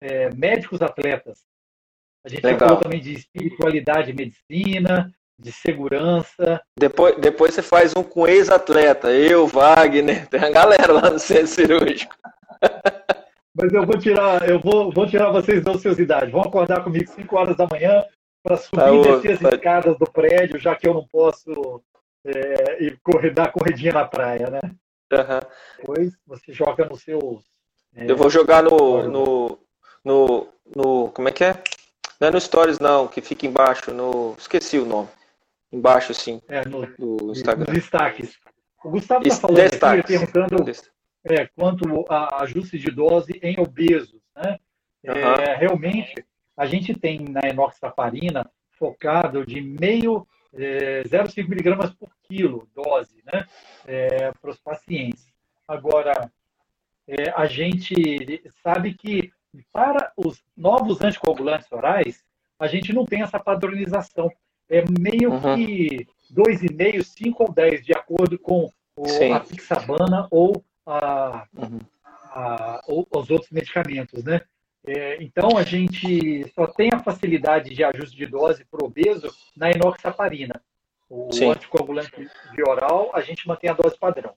[0.00, 1.44] é, médicos atletas.
[2.24, 2.68] A gente Legal.
[2.68, 6.60] falou também de espiritualidade e medicina, de segurança.
[6.78, 11.48] Depois, depois você faz um com ex-atleta, eu, Wagner, tem a galera lá no centro
[11.48, 12.14] cirúrgico.
[13.54, 16.30] Mas eu vou tirar, eu vou, vou tirar vocês da ociosidade.
[16.30, 18.02] Vão acordar comigo 5 horas da manhã
[18.42, 19.48] para subir tá, e descer as tá.
[19.50, 21.82] escadas do prédio, já que eu não posso
[22.24, 24.60] é, ir correr, dar corridinha na praia, né?
[25.12, 25.40] Uhum.
[25.76, 27.44] Depois você joga nos seus
[27.94, 29.58] é, eu vou jogar no, no,
[30.04, 31.08] no, no.
[31.10, 31.62] Como é que é?
[32.22, 34.36] Não é no Stories, não, que fica embaixo, no.
[34.38, 35.08] Esqueci o nome.
[35.72, 36.40] Embaixo, assim.
[36.46, 37.64] É, no, do Instagram.
[37.66, 38.38] Nos destaques.
[38.84, 40.04] O Gustavo está falando destaques.
[40.04, 40.72] aqui, perguntando
[41.24, 44.20] é, quanto a ajuste de dose em obesos.
[44.36, 44.56] Né?
[45.02, 45.12] Uhum.
[45.12, 46.24] É, realmente,
[46.56, 48.48] a gente tem na enoxaparina
[48.78, 53.44] focado de meio é, 0,5 miligramas por quilo dose né?
[53.84, 55.26] É, para os pacientes.
[55.66, 56.30] Agora,
[57.08, 59.32] é, a gente sabe que
[59.72, 62.22] para os novos anticoagulantes orais,
[62.58, 64.30] a gente não tem essa padronização.
[64.68, 65.56] É meio uhum.
[65.56, 71.80] que 2,5, 5 ou 10, de acordo com o, a pixabana ou, a, uhum.
[72.04, 74.40] a, ou os outros medicamentos, né?
[74.84, 79.32] É, então, a gente só tem a facilidade de ajuste de dose para o obeso
[79.56, 80.60] na enoxaparina.
[81.08, 81.50] O Sim.
[81.50, 82.28] anticoagulante
[82.66, 84.34] oral, a gente mantém a dose padrão.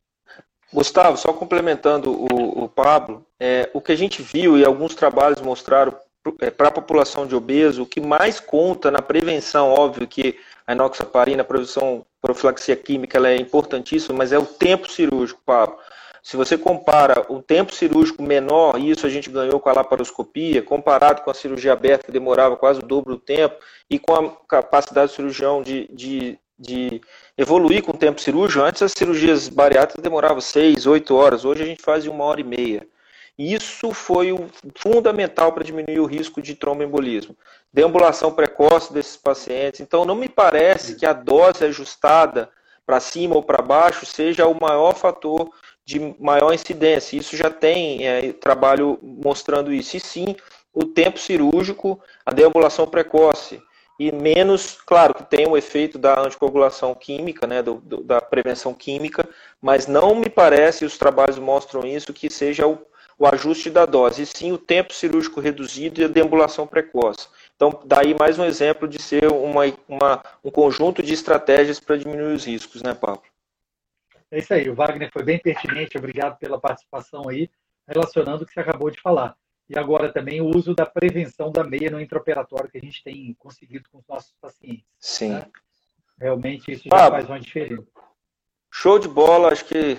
[0.73, 5.41] Gustavo, só complementando o, o Pablo, é, o que a gente viu e alguns trabalhos
[5.41, 5.95] mostraram
[6.41, 10.71] é, para a população de obeso, o que mais conta na prevenção, óbvio que a
[10.71, 15.77] enoxaparina, a prevenção profilaxia química, ela é importantíssima, mas é o tempo cirúrgico, Pablo.
[16.23, 21.21] Se você compara o tempo cirúrgico menor, isso a gente ganhou com a laparoscopia, comparado
[21.21, 23.55] com a cirurgia aberta, que demorava quase o dobro do tempo,
[23.87, 27.01] e com a capacidade do cirurgião de, de de
[27.37, 28.63] evoluir com o tempo cirúrgico.
[28.63, 32.41] Antes as cirurgias bariátricas demoravam 6, 8 horas, hoje a gente faz em uma hora
[32.41, 32.87] e meia.
[33.37, 37.35] Isso foi o fundamental para diminuir o risco de tromboembolismo.
[37.71, 39.81] Deambulação precoce desses pacientes.
[39.81, 42.49] Então, não me parece que a dose ajustada
[42.85, 45.51] para cima ou para baixo seja o maior fator
[45.83, 47.17] de maior incidência.
[47.17, 49.97] Isso já tem é, trabalho mostrando isso.
[49.97, 50.35] E sim,
[50.73, 53.61] o tempo cirúrgico, a deambulação precoce.
[53.97, 58.73] E menos, claro, que tem o efeito da anticoagulação química, né, do, do, da prevenção
[58.73, 59.27] química,
[59.61, 62.85] mas não me parece, e os trabalhos mostram isso, que seja o,
[63.17, 67.29] o ajuste da dose, e sim o tempo cirúrgico reduzido e a deambulação precoce.
[67.55, 72.33] Então, daí mais um exemplo de ser uma, uma, um conjunto de estratégias para diminuir
[72.33, 73.23] os riscos, né, Pablo?
[74.29, 77.49] É isso aí, o Wagner foi bem pertinente, obrigado pela participação aí,
[77.87, 79.37] relacionando o que você acabou de falar.
[79.69, 83.35] E agora também o uso da prevenção da meia no intraoperatório que a gente tem
[83.39, 84.85] conseguido com os nossos pacientes.
[84.99, 85.29] Sim.
[85.29, 85.47] Né?
[86.19, 87.87] Realmente isso já ah, faz uma diferença.
[88.71, 89.97] Show de bola, acho que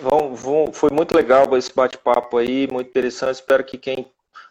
[0.00, 3.36] vão, vão, foi muito legal esse bate-papo aí, muito interessante.
[3.36, 4.06] Espero que quem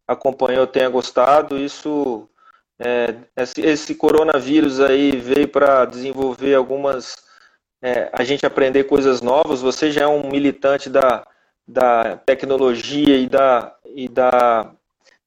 [0.07, 1.57] acompanhou tenha gostado.
[1.57, 2.27] Isso,
[2.79, 7.15] é, esse, esse, coronavírus aí veio para desenvolver algumas,
[7.81, 9.61] é, a gente aprender coisas novas.
[9.61, 11.25] Você já é um militante da,
[11.69, 14.71] da tecnologia e da, e da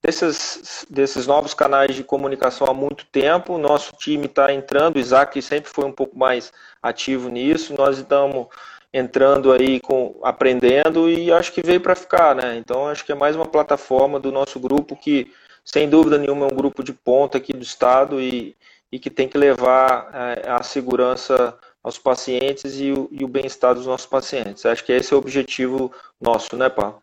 [0.03, 3.59] desses, desses novos canais de comunicação há muito tempo.
[3.59, 7.75] Nosso time está entrando, o Isaac sempre foi um pouco mais ativo nisso.
[7.79, 8.49] Nós estamos
[8.93, 12.57] entrando aí com aprendendo e acho que veio para ficar, né?
[12.57, 15.33] Então acho que é mais uma plataforma do nosso grupo que
[15.65, 18.57] sem dúvida nenhuma é um grupo de ponta aqui do estado e,
[18.91, 23.87] e que tem que levar é, a segurança aos pacientes e o, o bem-estar dos
[23.87, 24.65] nossos pacientes.
[24.65, 26.99] Acho que esse é o objetivo nosso, né, Pá?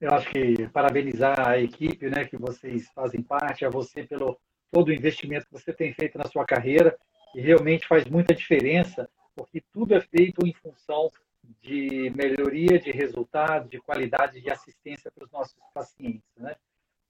[0.00, 4.38] Eu acho que parabenizar a equipe, né, que vocês fazem parte, a você pelo
[4.70, 6.96] todo o investimento que você tem feito na sua carreira,
[7.34, 11.12] e realmente faz muita diferença porque tudo é feito em função
[11.60, 16.24] de melhoria de resultados, de qualidade de assistência para os nossos pacientes.
[16.36, 16.56] Né?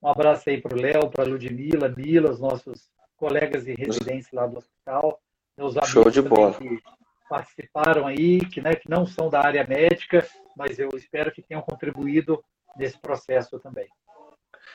[0.03, 4.31] Um abraço aí para o Léo, para a Ludmila, Mila, os nossos colegas de residência
[4.33, 5.21] lá do hospital,
[5.57, 6.55] meus amigos Show de bola.
[6.55, 6.83] que
[7.29, 10.27] participaram aí, que, né, que não são da área médica,
[10.57, 12.43] mas eu espero que tenham contribuído
[12.77, 13.89] nesse processo também.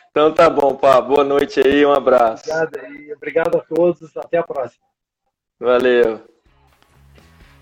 [0.10, 1.00] Então tá bom, Pá.
[1.00, 2.44] Boa noite aí, um abraço.
[2.52, 3.14] Obrigado, aí.
[3.14, 4.84] Obrigado a todos, até a próxima.
[5.60, 6.32] Valeu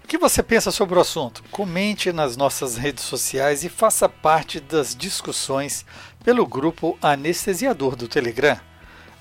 [0.10, 1.44] que você pensa sobre o assunto?
[1.52, 5.86] Comente nas nossas redes sociais e faça parte das discussões
[6.24, 8.60] pelo grupo Anestesiador do Telegram.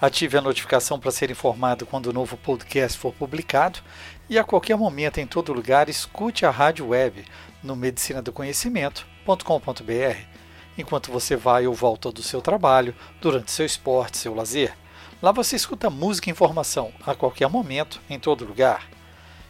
[0.01, 3.81] Ative a notificação para ser informado quando o novo podcast for publicado
[4.31, 7.25] e a qualquer momento, em todo lugar, escute a rádio web
[7.65, 10.19] no medicinadoconhecimento.com.br,
[10.79, 14.73] enquanto você vai ou volta do seu trabalho, durante seu esporte, seu lazer.
[15.21, 18.87] Lá você escuta música e informação a qualquer momento, em todo lugar.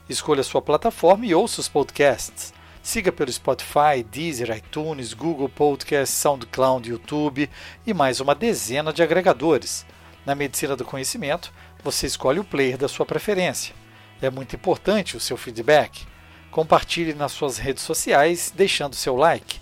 [0.09, 2.55] Escolha sua plataforma e ouça os podcasts.
[2.83, 7.51] Siga pelo Spotify, Deezer, iTunes, Google Podcasts, SoundCloud, YouTube
[7.87, 9.85] e mais uma dezena de agregadores.
[10.29, 11.51] Na medicina do conhecimento,
[11.83, 13.75] você escolhe o player da sua preferência.
[14.21, 16.07] É muito importante o seu feedback.
[16.51, 19.59] Compartilhe nas suas redes sociais, deixando seu like.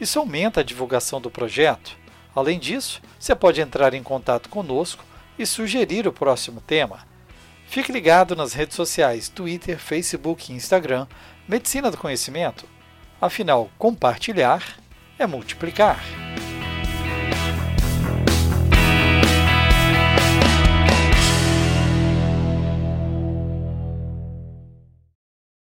[0.00, 1.94] Isso aumenta a divulgação do projeto.
[2.34, 5.04] Além disso, você pode entrar em contato conosco
[5.38, 7.06] e sugerir o próximo tema.
[7.66, 11.06] Fique ligado nas redes sociais Twitter, Facebook e Instagram
[11.46, 12.64] Medicina do Conhecimento.
[13.20, 14.78] Afinal, compartilhar
[15.18, 16.02] é multiplicar.